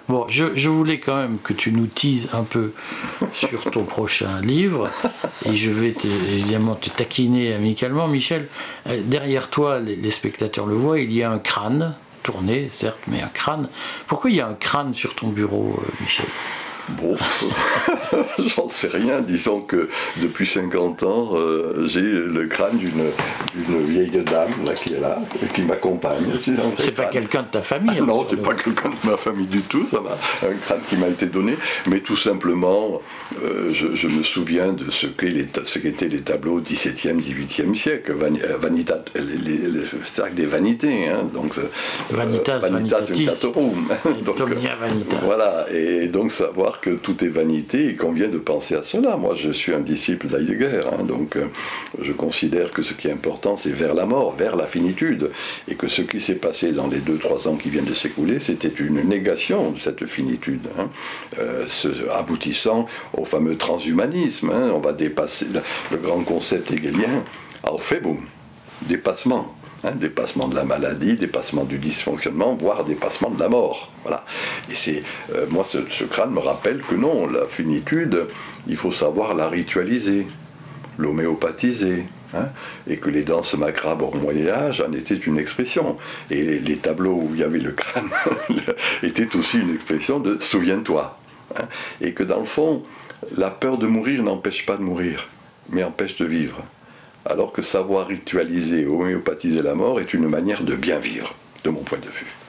Bon, 0.09 0.25
je, 0.27 0.67
voulais 0.67 0.99
quand 0.99 1.15
même 1.15 1.37
que 1.41 1.53
tu 1.53 1.71
nous 1.71 1.87
tises 1.87 2.27
un 2.33 2.43
peu 2.43 2.73
sur 3.33 3.71
ton 3.71 3.85
prochain 3.85 4.41
livre, 4.41 4.89
et 5.45 5.55
je 5.55 5.71
vais 5.71 5.95
évidemment 6.29 6.75
te 6.75 6.89
taquiner 6.89 7.53
amicalement. 7.53 8.09
Michel, 8.09 8.49
euh, 8.87 8.99
derrière 9.05 9.49
toi, 9.49 9.79
les 9.79 10.11
spectateurs 10.11 10.65
le 10.65 10.75
voient, 10.75 10.99
il 10.99 11.13
y 11.13 11.23
a 11.23 11.31
un 11.31 11.39
crâne 11.39 11.95
tourné, 12.23 12.71
certes, 12.73 13.01
mais 13.07 13.21
un 13.21 13.27
crâne. 13.27 13.69
Pourquoi 14.07 14.29
il 14.29 14.37
y 14.37 14.41
a 14.41 14.47
un 14.47 14.55
crâne 14.55 14.93
sur 14.93 15.13
ton 15.15 15.27
bureau, 15.27 15.79
euh, 15.79 15.91
Michel? 16.01 16.25
Bon, 16.89 17.15
j'en 18.39 18.67
sais 18.67 18.89
rien. 18.89 19.21
Disons 19.21 19.61
que 19.61 19.89
depuis 20.21 20.45
50 20.45 21.03
ans, 21.03 21.31
euh, 21.33 21.87
j'ai 21.87 22.01
le 22.01 22.45
crâne 22.47 22.77
d'une 22.77 23.85
vieille 23.85 24.09
dame 24.09 24.49
là, 24.65 24.73
qui 24.73 24.93
est 24.93 24.99
là, 24.99 25.21
et 25.41 25.47
qui 25.47 25.61
m'accompagne. 25.61 26.33
C'est 26.37 26.91
pas 26.91 27.05
quelqu'un 27.05 27.43
de 27.43 27.47
ta 27.47 27.61
famille 27.61 27.99
ah 28.01 28.05
Non, 28.05 28.25
c'est 28.27 28.41
pas 28.41 28.53
quelqu'un 28.53 28.89
de 28.89 29.09
ma 29.09 29.17
famille 29.17 29.47
du 29.47 29.61
tout. 29.61 29.85
Ça 29.85 30.01
m'a 30.01 30.17
un 30.47 30.53
crâne 30.55 30.81
qui 30.89 30.97
m'a 30.97 31.07
été 31.07 31.27
donné, 31.27 31.57
mais 31.87 32.01
tout 32.01 32.17
simplement, 32.17 33.01
euh, 33.41 33.71
je, 33.71 34.07
me 34.07 34.21
souviens 34.23 34.73
de 34.73 34.91
ce 34.91 35.07
qu'étaient 35.07 36.09
les 36.09 36.21
tableaux 36.21 36.59
17e, 36.59 37.19
18e 37.19 37.75
siècle. 37.75 38.11
Euh, 38.11 38.57
vanita, 38.59 39.03
les, 39.15 40.33
des 40.35 40.45
vanités, 40.45 41.07
hein, 41.07 41.23
donc 41.33 41.55
Vanitas, 42.11 42.59
Vanitas, 42.59 42.99
Vanitatorum. 43.01 43.87
donc, 44.25 44.39
Vanitas. 44.39 45.17
Voilà, 45.23 45.65
et 45.71 46.07
donc 46.07 46.31
savoir 46.31 46.72
que 46.81 46.91
tout 46.91 47.23
est 47.23 47.29
vanité 47.29 47.89
et 47.89 47.95
qu'on 47.95 48.11
vient 48.11 48.27
de 48.27 48.37
penser 48.37 48.75
à 48.75 48.83
cela. 48.83 49.17
Moi, 49.17 49.33
je 49.35 49.51
suis 49.51 49.73
un 49.73 49.79
disciple 49.79 50.27
d'Heidegger, 50.27 50.81
hein, 50.91 51.03
donc 51.03 51.35
euh, 51.35 51.45
je 52.01 52.11
considère 52.11 52.71
que 52.71 52.81
ce 52.81 52.93
qui 52.93 53.07
est 53.07 53.11
important, 53.11 53.57
c'est 53.57 53.71
vers 53.71 53.93
la 53.93 54.05
mort, 54.05 54.35
vers 54.35 54.55
la 54.55 54.67
finitude, 54.67 55.31
et 55.67 55.75
que 55.75 55.87
ce 55.87 56.01
qui 56.01 56.19
s'est 56.19 56.35
passé 56.35 56.71
dans 56.71 56.87
les 56.87 56.99
deux, 56.99 57.17
trois 57.17 57.47
ans 57.47 57.55
qui 57.55 57.69
viennent 57.69 57.85
de 57.85 57.93
s'écouler, 57.93 58.39
c'était 58.39 58.67
une 58.67 59.01
négation 59.07 59.71
de 59.71 59.79
cette 59.79 60.05
finitude, 60.05 60.67
hein, 60.79 60.89
euh, 61.39 61.65
aboutissant 62.13 62.87
au 63.17 63.25
fameux 63.25 63.57
transhumanisme. 63.57 64.51
Hein. 64.51 64.71
on 64.73 64.79
va 64.79 64.93
dépasser 64.93 65.47
le, 65.91 65.97
grand 65.97 66.23
concept 66.23 66.71
hegelien. 66.71 67.23
Boum, 68.01 68.25
dépassement. 68.81 69.55
Hein, 69.85 69.91
dépassement 69.95 70.47
de 70.47 70.55
la 70.55 70.63
maladie, 70.63 71.17
dépassement 71.17 71.65
du 71.65 71.77
dysfonctionnement, 71.77 72.55
voire 72.55 72.85
dépassement 72.85 73.29
de 73.29 73.39
la 73.39 73.49
mort. 73.49 73.91
Voilà. 74.03 74.23
Et 74.69 74.75
c'est 74.75 75.03
euh, 75.35 75.45
moi 75.49 75.67
ce, 75.69 76.03
crâne 76.05 76.31
me 76.31 76.39
rappelle 76.39 76.81
que 76.81 76.95
non, 76.95 77.27
la 77.27 77.47
finitude, 77.47 78.27
il 78.65 78.77
faut 78.77 78.93
savoir 78.93 79.33
la 79.33 79.49
ritualiser, 79.49 80.27
l'homéopathiser. 80.97 82.05
Hein, 82.35 82.47
et 82.87 82.97
que 82.97 83.11
les 83.11 83.21
danses 83.21 83.53
macrabres 83.53 84.15
au 84.15 84.17
Moyen 84.17 84.47
Âge 84.47 84.81
en 84.81 84.91
étaient 84.93 85.13
une 85.13 85.37
expression. 85.37 85.97
Et 86.31 86.57
les, 86.59 86.77
tableaux 86.77 87.13
où 87.13 87.29
il 87.33 87.41
y 87.41 87.43
avait 87.43 87.59
le 87.59 87.73
crâne 87.73 88.09
étaient 89.03 89.35
aussi 89.35 89.59
une 89.59 89.71
expression 89.75 90.19
de 90.19 90.39
souviens-toi. 90.39 91.15
Hein, 91.55 91.65
et 92.01 92.13
que 92.13 92.23
dans 92.23 92.39
le 92.39 92.45
fond, 92.45 92.81
la 93.37 93.51
peur 93.51 93.77
de 93.77 93.85
mourir 93.85 94.23
n'empêche 94.23 94.65
pas 94.65 94.77
de 94.77 94.81
mourir. 94.81 95.27
mais 95.69 95.83
empêche 95.83 96.15
de 96.15 96.25
vivre. 96.25 96.59
Alors 97.25 97.53
que 97.53 97.61
savoir 97.61 98.07
ritualiser, 98.07 98.85
homéopathiser 98.85 99.61
la 99.61 99.75
mort 99.75 99.99
est 99.99 100.13
une 100.13 100.27
manière 100.27 100.63
de 100.63 100.75
bien 100.75 100.99
vivre, 100.99 101.35
de 101.63 101.69
mon 101.69 101.81
point 101.81 101.99
de 101.99 102.09
vue. 102.09 102.42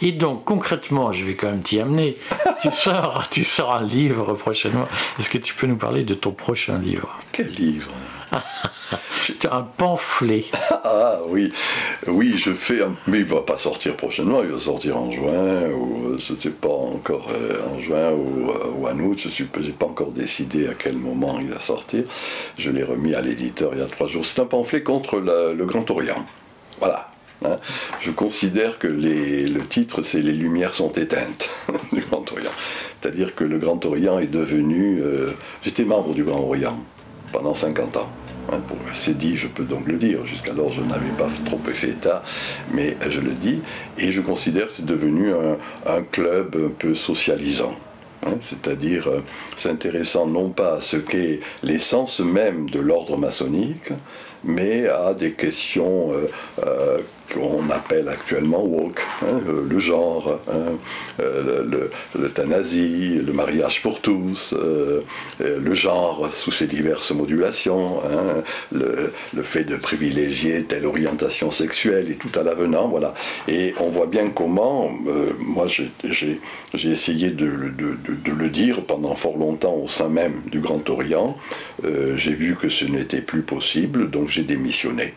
Et 0.00 0.12
donc, 0.12 0.44
concrètement, 0.44 1.12
je 1.12 1.24
vais 1.24 1.34
quand 1.34 1.50
même 1.50 1.62
t'y 1.62 1.80
amener. 1.80 2.16
tu, 2.60 2.70
sors, 2.72 3.28
tu 3.30 3.44
sors 3.44 3.74
un 3.74 3.82
livre 3.82 4.34
prochainement. 4.34 4.88
Est-ce 5.18 5.30
que 5.30 5.38
tu 5.38 5.54
peux 5.54 5.66
nous 5.66 5.76
parler 5.76 6.04
de 6.04 6.14
ton 6.14 6.32
prochain 6.32 6.78
livre? 6.78 7.18
Quel 7.32 7.48
livre? 7.48 7.90
Un 9.50 9.62
pamphlet. 9.62 10.46
ah 10.84 11.18
oui, 11.28 11.52
oui, 12.06 12.34
je 12.36 12.52
fais 12.52 12.82
un... 12.82 12.94
Mais 13.06 13.18
il 13.18 13.24
va 13.24 13.42
pas 13.42 13.58
sortir 13.58 13.94
prochainement, 13.94 14.42
il 14.42 14.48
va 14.48 14.58
sortir 14.58 14.96
en 14.96 15.10
juin, 15.10 15.68
ou 15.70 16.18
ce 16.18 16.32
n'est 16.32 16.54
pas 16.54 16.68
encore 16.68 17.28
euh, 17.30 17.60
en 17.72 17.78
juin 17.78 18.10
ou, 18.10 18.50
euh, 18.50 18.90
en 18.90 18.98
août, 18.98 19.26
je 19.28 19.42
n'ai 19.42 19.70
pas 19.70 19.86
encore 19.86 20.12
décidé 20.12 20.66
à 20.66 20.74
quel 20.74 20.96
moment 20.96 21.38
il 21.40 21.50
va 21.50 21.60
sortir. 21.60 22.04
Je 22.58 22.70
l'ai 22.70 22.82
remis 22.82 23.14
à 23.14 23.20
l'éditeur 23.20 23.70
il 23.74 23.80
y 23.80 23.82
a 23.82 23.86
trois 23.86 24.06
jours. 24.06 24.24
C'est 24.24 24.40
un 24.40 24.46
pamphlet 24.46 24.82
contre 24.82 25.18
le 25.18 25.64
Grand 25.64 25.88
Orient. 25.90 26.24
Voilà. 26.80 27.11
Je 28.00 28.10
considère 28.10 28.78
que 28.78 28.86
le 28.86 29.60
titre, 29.66 30.02
c'est 30.02 30.20
Les 30.20 30.32
Lumières 30.32 30.74
sont 30.74 30.92
éteintes 30.92 31.50
du 31.92 32.00
Grand 32.02 32.30
Orient. 32.32 32.50
C'est-à-dire 33.00 33.34
que 33.34 33.44
le 33.44 33.58
Grand 33.58 33.84
Orient 33.84 34.18
est 34.18 34.26
devenu. 34.26 35.00
Euh, 35.02 35.32
j'étais 35.62 35.84
membre 35.84 36.14
du 36.14 36.24
Grand 36.24 36.40
Orient 36.40 36.78
pendant 37.32 37.54
50 37.54 37.96
ans. 37.96 38.10
Hein, 38.50 38.60
c'est 38.92 39.16
dit, 39.16 39.36
je 39.36 39.46
peux 39.46 39.64
donc 39.64 39.86
le 39.86 39.96
dire. 39.96 40.24
Jusqu'alors, 40.26 40.72
je 40.72 40.80
n'avais 40.80 41.10
pas 41.16 41.28
trop 41.44 41.58
fait 41.72 41.90
état, 41.90 42.22
mais 42.72 42.96
je 43.08 43.20
le 43.20 43.32
dis. 43.32 43.60
Et 43.98 44.12
je 44.12 44.20
considère 44.20 44.66
que 44.66 44.74
c'est 44.74 44.86
devenu 44.86 45.32
un, 45.32 46.02
club 46.10 46.56
un 46.56 46.70
peu 46.70 46.94
socialisant. 46.94 47.74
Hein, 48.24 48.34
c'est-à-dire 48.40 49.08
euh, 49.08 49.18
s'intéressant 49.56 50.26
non 50.26 50.50
pas 50.50 50.74
à 50.74 50.80
ce 50.80 50.96
qu'est 50.96 51.40
l'essence 51.64 52.20
même 52.20 52.70
de 52.70 52.78
l'ordre 52.78 53.16
maçonnique, 53.16 53.90
mais 54.44 54.86
à 54.86 55.14
des 55.14 55.32
questions 55.32 56.12
euh, 56.12 56.28
euh, 56.64 56.98
qu'on 57.32 57.70
appelle 57.70 58.08
actuellement 58.08 58.62
woke, 58.62 59.00
hein, 59.22 59.40
le 59.68 59.78
genre, 59.78 60.38
hein, 60.48 61.22
l'euthanasie, 62.14 63.20
le, 63.24 63.32
mariage 63.32 63.80
pour 63.80 64.00
tous, 64.00 64.54
le 65.40 65.74
genre 65.74 66.28
sous 66.30 66.50
ses 66.50 66.66
diverses 66.66 67.10
modulations, 67.12 68.02
le, 68.70 69.12
fait 69.42 69.64
de 69.64 69.76
privilégier 69.76 70.64
telle 70.64 70.84
orientation 70.84 71.50
sexuelle 71.50 72.10
et 72.10 72.16
tout 72.16 72.38
à 72.38 72.42
l'avenant. 72.42 72.92
Et 73.48 73.74
on 73.80 73.88
voit 73.88 74.08
bien 74.08 74.28
comment, 74.28 74.92
moi 75.38 75.68
j'ai 75.68 76.38
essayé 76.74 77.30
de, 77.30 77.72
le 78.30 78.48
dire 78.48 78.84
pendant 78.84 79.14
fort 79.14 79.36
longtemps 79.36 79.74
au 79.74 79.88
sein 79.88 80.08
même 80.08 80.42
du 80.50 80.60
Grand 80.60 80.88
Orient, 80.90 81.36
j'ai 81.82 82.32
vu 82.32 82.56
que 82.56 82.68
ce 82.68 82.84
n'était 82.84 83.20
plus 83.20 83.42
possible, 83.42 84.10
donc 84.10 84.28
j'ai 84.28 84.44
démissionné. 84.44 85.14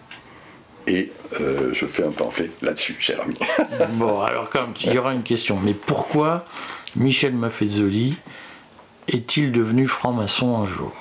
Et 0.88 1.12
euh, 1.41 1.73
je 1.73 1.86
fais 1.86 2.03
un 2.03 2.12
pamphlet 2.12 2.49
là-dessus, 2.62 2.95
cher 2.99 3.19
ami. 3.21 3.36
bon, 3.93 4.21
alors 4.21 4.49
comme 4.49 4.73
il 4.84 4.93
y 4.93 4.97
aura 4.97 5.13
une 5.13 5.23
question, 5.23 5.60
mais 5.62 5.73
pourquoi 5.73 6.43
Michel 6.95 7.34
Maffezoli 7.34 8.17
est-il 9.08 9.51
devenu 9.51 9.88
franc-maçon 9.88 10.58
un 10.58 10.67
jour? 10.67 10.93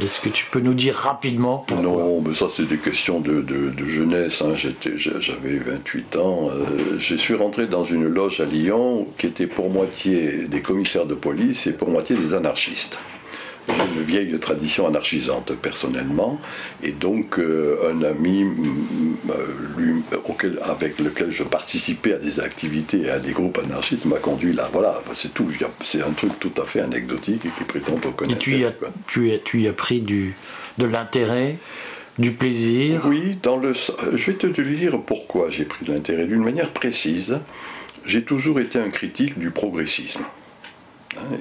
Est-ce 0.00 0.20
que 0.20 0.28
tu 0.28 0.46
peux 0.50 0.60
nous 0.60 0.74
dire 0.74 0.94
rapidement 0.94 1.66
Non, 1.82 2.20
mais 2.20 2.34
ça 2.34 2.46
c'est 2.54 2.66
des 2.66 2.78
questions 2.78 3.20
de, 3.20 3.44
jeunesse. 3.86 4.42
Hein. 4.42 4.54
J'avais 4.54 5.58
28 5.58 6.16
ans. 6.16 6.50
Euh, 6.50 6.98
je 6.98 7.16
suis 7.16 7.34
rentré 7.34 7.66
dans 7.66 7.84
une 7.84 8.06
loge 8.06 8.40
à 8.40 8.44
Lyon 8.44 9.08
qui 9.18 9.26
était 9.26 9.46
pour 9.46 9.70
moitié 9.70 10.46
des 10.46 10.60
commissaires 10.60 11.06
de 11.06 11.14
police 11.14 11.66
et 11.66 11.72
pour 11.72 11.90
moitié 11.90 12.16
des 12.16 12.34
anarchistes 12.34 13.00
une 13.68 14.02
vieille 14.02 14.38
tradition 14.38 14.86
anarchisante 14.86 15.52
personnellement, 15.54 16.40
et 16.82 16.92
donc 16.92 17.38
euh, 17.38 17.92
un 17.92 18.02
ami 18.02 18.44
lui, 19.76 20.02
avec 20.62 20.98
lequel 20.98 21.30
je 21.30 21.42
participais 21.42 22.14
à 22.14 22.18
des 22.18 22.40
activités 22.40 23.02
et 23.02 23.10
à 23.10 23.18
des 23.18 23.32
groupes 23.32 23.58
anarchistes 23.64 24.04
m'a 24.04 24.18
conduit 24.18 24.52
là. 24.52 24.68
Voilà, 24.72 25.02
c'est 25.14 25.34
tout. 25.34 25.48
C'est 25.82 26.02
un 26.02 26.10
truc 26.10 26.38
tout 26.38 26.52
à 26.60 26.66
fait 26.66 26.80
anecdotique 26.80 27.44
et 27.46 27.50
qui 27.56 27.64
présente 27.64 28.04
aucun 28.06 28.28
Et 28.28 28.36
tu 28.36 28.56
y, 28.56 28.64
as, 28.64 28.72
tu, 29.06 29.32
as, 29.32 29.38
tu 29.38 29.66
as 29.66 29.72
pris 29.72 30.00
du, 30.00 30.34
de 30.78 30.86
l'intérêt 30.86 31.58
du 32.18 32.32
plaisir? 32.32 33.02
Oui, 33.06 33.38
dans 33.42 33.56
le, 33.56 33.72
je 34.14 34.30
vais 34.30 34.36
te 34.36 34.46
dire 34.60 35.00
pourquoi 35.00 35.50
j'ai 35.50 35.64
pris 35.64 35.84
de 35.84 35.92
l'intérêt. 35.92 36.26
D'une 36.26 36.42
manière 36.42 36.70
précise, 36.70 37.38
j'ai 38.04 38.22
toujours 38.24 38.58
été 38.60 38.78
un 38.78 38.90
critique 38.90 39.38
du 39.38 39.50
progressisme. 39.50 40.22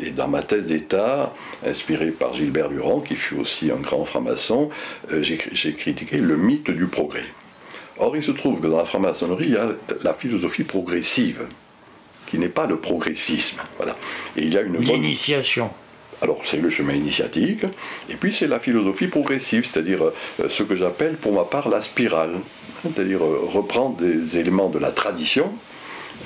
Et 0.03 0.11
dans 0.11 0.27
ma 0.27 0.41
thèse 0.41 0.67
d'État, 0.67 1.33
inspirée 1.65 2.11
par 2.11 2.33
Gilbert 2.33 2.69
Durand, 2.69 2.99
qui 2.99 3.15
fut 3.15 3.35
aussi 3.35 3.71
un 3.71 3.77
grand 3.77 4.05
franc-maçon, 4.05 4.69
euh, 5.11 5.21
j'ai 5.23 5.73
critiqué 5.73 6.17
le 6.17 6.37
mythe 6.37 6.71
du 6.71 6.87
progrès. 6.87 7.25
Or, 7.99 8.15
il 8.15 8.23
se 8.23 8.31
trouve 8.31 8.61
que 8.61 8.67
dans 8.67 8.77
la 8.77 8.85
franc-maçonnerie, 8.85 9.45
il 9.45 9.53
y 9.53 9.57
a 9.57 9.71
la 10.03 10.13
philosophie 10.13 10.63
progressive, 10.63 11.47
qui 12.27 12.37
n'est 12.37 12.49
pas 12.49 12.67
le 12.67 12.77
progressisme. 12.77 13.59
Voilà. 13.77 13.95
Et 14.35 14.43
il 14.43 14.53
y 14.53 14.57
a 14.57 14.61
une 14.61 14.77
L'initiation. 14.77 15.69
Alors, 16.21 16.39
c'est 16.43 16.57
le 16.57 16.69
chemin 16.69 16.93
initiatique, 16.93 17.63
et 18.09 18.15
puis 18.15 18.33
c'est 18.33 18.47
la 18.47 18.59
philosophie 18.59 19.07
progressive, 19.07 19.65
c'est-à-dire 19.65 20.03
euh, 20.03 20.49
ce 20.49 20.63
que 20.63 20.75
j'appelle 20.75 21.15
pour 21.15 21.31
ma 21.31 21.43
part 21.43 21.69
la 21.69 21.79
spirale, 21.81 22.33
c'est-à-dire 22.81 23.23
euh, 23.23 23.41
reprendre 23.47 23.97
des 23.97 24.37
éléments 24.39 24.69
de 24.69 24.79
la 24.79 24.91
tradition, 24.91 25.53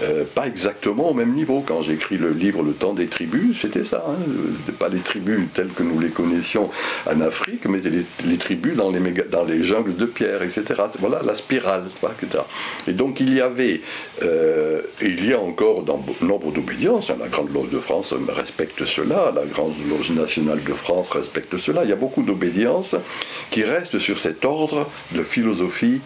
euh, 0.02 0.24
pas 0.24 0.48
exactement 0.48 1.12
au 1.12 1.14
même 1.14 1.34
niveau. 1.34 1.64
Quand 1.66 1.82
j'écris 1.82 2.18
le 2.18 2.32
livre 2.32 2.64
Le 2.64 2.74
temps 2.74 2.94
des 2.94 3.08
tribus, 3.08 3.62
c'était 3.62 3.84
ça. 3.84 4.04
Hein. 4.08 4.16
C'était 4.58 4.78
pas 4.78 4.90
les 4.90 5.00
tribus 5.00 5.48
telles 5.54 5.70
que 5.70 5.84
nous 5.84 6.00
les 6.00 6.10
connaissions 6.10 6.70
en 7.06 7.22
Afrique, 7.22 7.66
mais 7.66 7.80
les, 7.80 8.38
tribus 8.38 8.76
dans 8.76 8.90
les, 8.90 9.00
dans 9.30 9.44
les 9.44 9.64
jungles 9.64 9.96
de 9.96 10.06
pierre, 10.06 10.42
etc. 10.42 10.82
Voilà 11.00 11.22
la 11.24 11.36
spirale, 11.36 11.86
etc. 12.22 12.44
Et 12.88 12.94
donc 12.94 13.20
il 13.20 13.34
y 13.34 13.42
avait, 13.42 13.82
euh, 14.24 14.82
et 15.00 15.08
il 15.08 15.28
y 15.28 15.34
a 15.34 15.40
encore 15.40 15.84
dans 15.84 16.04
nombre 16.22 16.52
d'obédiences, 16.52 17.10
hein, 17.10 17.18
la 17.20 17.28
Grande 17.28 17.54
Loge 17.54 17.70
de 17.70 17.80
France 17.80 18.14
respecte 18.30 18.86
cela, 18.86 19.32
la 19.36 19.46
Grande 19.46 19.76
Loge 19.90 20.12
nationale 20.12 20.64
de 20.64 20.74
France 20.74 21.10
respecte 21.12 21.58
cela, 21.58 21.84
il 21.84 21.90
y 21.90 21.94
a 21.94 21.98
beaucoup 21.98 22.24
d'obédiences 22.24 22.96
qui 23.52 23.64
restent 23.64 24.00
sur 24.00 24.20
cet 24.20 24.46
ordre 24.46 24.88
de 25.12 25.24
philosophie, 25.24 26.02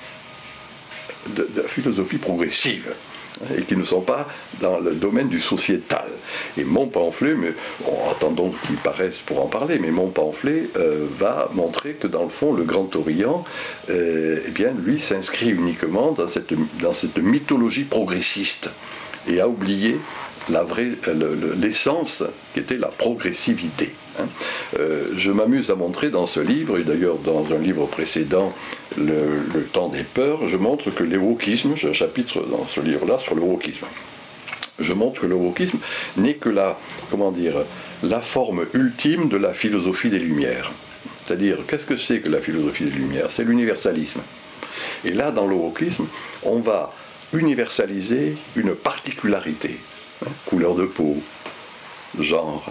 de 1.30 1.63
philosophie 1.67 2.17
progressive 2.17 2.93
et 3.58 3.63
qui 3.63 3.76
ne 3.76 3.84
sont 3.84 4.02
pas 4.02 4.28
dans 4.60 4.80
le 4.80 4.95
domaine 4.95 5.30
du 5.30 5.39
sociétal. 5.39 6.06
Et 6.58 6.63
mon 6.63 6.88
pamphlet, 6.88 7.36
attendons 8.12 8.54
qu'il 8.65 8.78
paraisse 8.78 9.17
pour 9.17 9.41
en 9.41 9.48
parler, 9.48 9.80
mais 9.80 9.91
mon 9.91 10.08
pamphlet 10.08 10.69
euh, 10.78 11.06
va 11.17 11.50
montrer 11.54 11.93
que 11.93 12.08
dans 12.08 12.24
le 12.24 12.30
fond, 12.30 12.54
le 12.54 12.63
Grand 12.63 12.95
Orient, 12.95 13.43
euh, 13.89 14.39
eh 14.48 14.52
bien, 14.52 14.71
lui 14.78 15.00
s'inscrit 15.00 15.50
uniquement 15.50 16.12
dans 16.12 16.28
cette, 16.28 16.54
dans 16.82 16.93
cette 16.93 17.17
mythologie 17.17 17.86
progressiste 17.86 18.69
et 19.28 19.39
a 19.39 19.48
oublié 19.48 19.98
l'essence 21.60 22.24
qui 22.54 22.60
était 22.60 22.78
la 22.78 22.89
progressivité. 22.89 23.93
Hein. 24.19 24.28
Euh, 24.80 25.08
je 25.17 25.32
m'amuse 25.32 25.69
à 25.71 25.75
montrer 25.75 26.10
dans 26.10 26.25
ce 26.25 26.39
livre, 26.39 26.78
et 26.78 26.84
d'ailleurs 26.84 27.17
dans 27.17 27.45
un 27.54 27.58
livre 27.58 27.86
précédent, 27.86 28.54
le, 28.97 29.63
temps 29.71 29.89
des 29.89 30.04
peurs, 30.04 30.47
je 30.47 30.58
montre 30.58 30.91
que 30.91 31.04
le 31.04 31.19
j'ai 31.75 31.89
un 31.89 31.93
chapitre 31.93 32.45
dans 32.45 32.65
ce 32.65 32.80
livre-là 32.82 33.17
sur 33.17 33.36
le 33.36 33.41
wokisme. 33.41 33.86
Je 34.80 34.93
montre 34.93 35.21
que 35.21 35.28
le 35.28 35.36
wokisme 35.36 35.80
n'est 36.17 36.36
que 36.36 36.49
la, 36.49 36.78
comment 37.10 37.32
dire, 37.32 37.56
la 38.04 38.21
forme 38.21 38.65
ultime 38.73 39.30
de 39.30 39.38
la 39.38 39.54
philosophie 39.54 40.10
des 40.10 40.19
Lumières. 40.19 40.71
C'est-à-dire, 41.25 41.60
qu'est-ce 41.67 41.86
que 41.86 41.97
c'est 41.97 42.19
que 42.19 42.30
la 42.30 42.39
philosophie 42.39 42.84
des 42.84 42.91
Lumières? 42.91 43.32
C'est 43.32 43.43
l'universalisme. 43.43 44.21
Et 45.04 45.12
là, 45.12 45.32
dans 45.32 45.47
le 45.47 45.56
wokisme, 45.56 46.08
on 46.43 46.60
va 46.60 46.93
universaliser 47.34 48.38
une 48.56 48.75
particularité, 48.75 49.80
hein, 50.25 50.30
couleur 50.45 50.75
de 50.75 50.86
peau, 50.86 51.17
genre, 52.19 52.69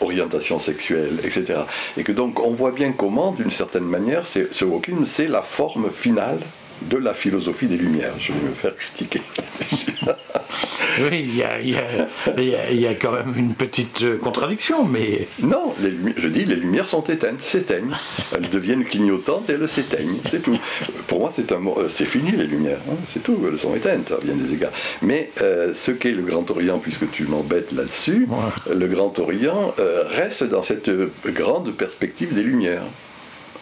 orientation 0.00 0.58
sexuelle, 0.58 1.20
etc. 1.22 1.60
Et 1.96 2.02
que 2.02 2.12
donc 2.12 2.44
on 2.44 2.52
voit 2.52 2.72
bien 2.72 2.92
comment, 2.92 3.32
d'une 3.32 3.50
certaine 3.50 3.84
manière, 3.84 4.26
ce 4.26 4.64
wokisme, 4.64 5.06
c'est 5.06 5.28
la 5.28 5.42
forme 5.42 5.90
finale 5.90 6.40
de 6.82 6.96
la 6.96 7.14
philosophie 7.14 7.66
des 7.66 7.76
Lumières. 7.76 8.14
Je 8.18 8.32
vais 8.32 8.40
me 8.40 8.54
faire 8.54 8.76
critiquer. 8.76 9.22
oui, 11.00 11.24
il 11.24 11.36
y, 11.36 11.42
a, 11.42 11.60
il, 11.60 12.80
y 12.80 12.86
a, 12.86 12.94
quand 12.94 13.12
même 13.12 13.34
une 13.36 13.54
petite 13.54 14.02
euh, 14.02 14.18
contradiction, 14.18 14.84
mais... 14.84 15.28
Non, 15.40 15.74
je 16.16 16.28
dis 16.28 16.44
les 16.44 16.56
lumières 16.56 16.88
sont 16.88 17.02
éteintes, 17.04 17.40
s'éteignent. 17.40 17.96
Elles 18.34 18.48
deviennent 18.50 18.84
clignotantes 18.84 19.50
et 19.50 19.54
elles 19.54 19.68
s'éteignent, 19.68 20.18
c'est 20.30 20.42
tout. 20.42 20.58
Pour 21.06 21.20
moi, 21.20 21.30
c'est, 21.32 21.52
un, 21.52 21.64
euh, 21.66 21.88
c'est 21.88 22.06
fini 22.06 22.32
les 22.32 22.46
lumières, 22.46 22.80
hein, 22.90 22.96
c'est 23.08 23.22
tout, 23.22 23.38
elles 23.50 23.58
sont 23.58 23.74
éteintes 23.74 24.12
à 24.12 24.18
bien 24.24 24.34
des 24.34 24.52
égards. 24.52 24.72
Mais 25.02 25.30
euh, 25.42 25.74
ce 25.74 25.90
qu'est 25.90 26.12
le 26.12 26.22
Grand 26.22 26.48
Orient, 26.50 26.78
puisque 26.78 27.10
tu 27.10 27.24
m'embêtes 27.24 27.72
là-dessus, 27.72 28.28
le 28.74 28.86
Grand 28.86 29.18
Orient 29.18 29.74
reste 30.08 30.44
dans 30.44 30.62
cette 30.62 30.90
grande 31.26 31.72
perspective 31.72 32.34
des 32.34 32.42
lumières, 32.42 32.82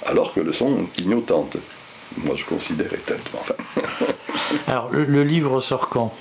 alors 0.06 0.34
que 0.34 0.40
le 0.40 0.52
sont 0.52 0.86
clignotantes 0.94 1.56
moi 2.18 2.34
je 2.36 2.44
considère 2.44 2.92
éteinte, 2.92 3.30
enfin. 3.34 3.54
Alors, 4.66 4.90
le, 4.90 5.24
livre 5.24 5.60
sort 5.60 5.88
quand? 5.88 6.12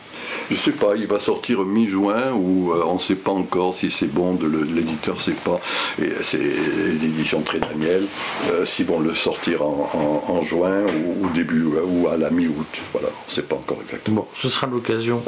Je 0.51 0.55
sais 0.55 0.71
pas, 0.71 0.95
il 0.95 1.07
va 1.07 1.19
sortir 1.19 1.59
mi-juin 1.65 2.31
ou 2.33 2.71
euh, 2.71 2.83
on 2.85 2.95
ne 2.95 2.99
sait 2.99 3.15
pas 3.15 3.31
encore 3.31 3.75
si 3.75 3.89
c'est 3.89 4.07
bon, 4.11 4.33
de 4.33 4.47
l'éditeur 4.73 5.19
sait 5.21 5.31
pas. 5.31 5.59
Et 6.01 6.09
c'est 6.21 6.37
les 6.39 7.05
éditions 7.05 7.41
Très 7.41 7.59
Daniel, 7.59 8.03
euh, 8.51 8.65
s'ils 8.65 8.85
vont 8.85 8.99
le 8.99 9.13
sortir 9.13 9.63
en, 9.63 9.89
en- 10.27 10.31
en 10.33 10.41
juin 10.41 10.81
ou, 10.85 11.25
ou 11.25 11.29
début 11.29 11.65
euh, 11.75 11.81
ou 11.85 12.07
à 12.07 12.17
la 12.17 12.29
mi-août. 12.29 12.81
Voilà, 12.93 13.07
on 13.09 13.29
ne 13.29 13.33
sait 13.33 13.41
pas 13.41 13.55
encore 13.55 13.77
exactement. 13.83 14.21
Bon, 14.21 14.27
ce 14.39 14.49
sera 14.49 14.67
l'occasion 14.67 15.21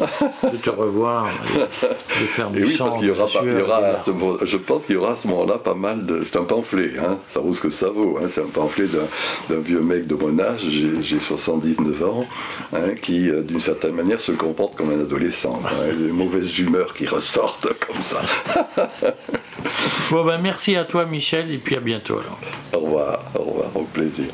de 0.44 0.58
te 0.58 0.70
revoir 0.70 1.28
et 1.56 1.60
de 1.60 2.26
faire 2.28 2.50
Et 2.54 2.58
du 2.58 2.66
oui, 2.66 2.76
sang, 2.78 2.86
parce 2.86 2.98
qu'il 2.98 3.08
y 3.08 3.12
aura, 3.12 3.26
pas- 3.26 3.40
il 3.44 3.58
y 3.58 3.62
aura 3.62 3.98
ce 3.98 4.12
je 4.46 4.58
pense 4.58 4.86
qu'il 4.86 4.96
y 4.96 4.98
aura 4.98 5.14
à 5.14 5.16
ce 5.16 5.28
moment-là 5.28 5.58
pas 5.58 5.74
mal 5.76 6.06
de. 6.06 6.24
C'est 6.24 6.38
un 6.38 6.44
pamphlet, 6.44 6.92
hein, 7.00 7.18
ça 7.28 7.40
vaut 7.40 7.54
ce 7.54 7.62
que 7.62 7.70
ça 7.70 7.90
vaut. 7.90 8.18
hein, 8.22 8.26
c'est 8.28 8.42
un 8.42 8.46
pamphlet 8.54 8.86
d'un 9.50 9.58
vieux 9.60 9.80
mec 9.82 10.08
de 10.08 10.16
mon 10.16 10.38
âge, 10.40 10.62
j'ai 10.70 10.92
j'ai 11.02 11.20
79 11.20 12.04
ans, 12.04 12.26
hein, 12.74 12.96
qui 13.02 13.30
d'une 13.48 13.60
certaine 13.60 13.94
manière 13.96 14.20
se 14.20 14.32
comporte 14.32 14.76
comme 14.76 14.85
un 14.92 15.02
adolescent. 15.02 15.62
hein, 15.66 15.94
des 15.94 16.12
mauvaises 16.12 16.58
humeurs 16.60 16.94
qui 16.94 17.06
ressortent 17.08 17.74
comme 17.86 18.02
ça. 18.02 18.22
Bon, 20.12 20.24
ben 20.24 20.38
merci 20.38 20.76
à 20.76 20.84
toi, 20.84 21.06
Michel, 21.06 21.52
et 21.52 21.58
puis 21.58 21.76
à 21.76 21.80
bientôt 21.80 22.20
alors. 22.20 22.40
au 22.74 22.80
revoir, 22.86 23.20
au 23.36 23.44
revoir, 23.44 23.68
au 23.76 23.84
plaisir. 23.84 24.26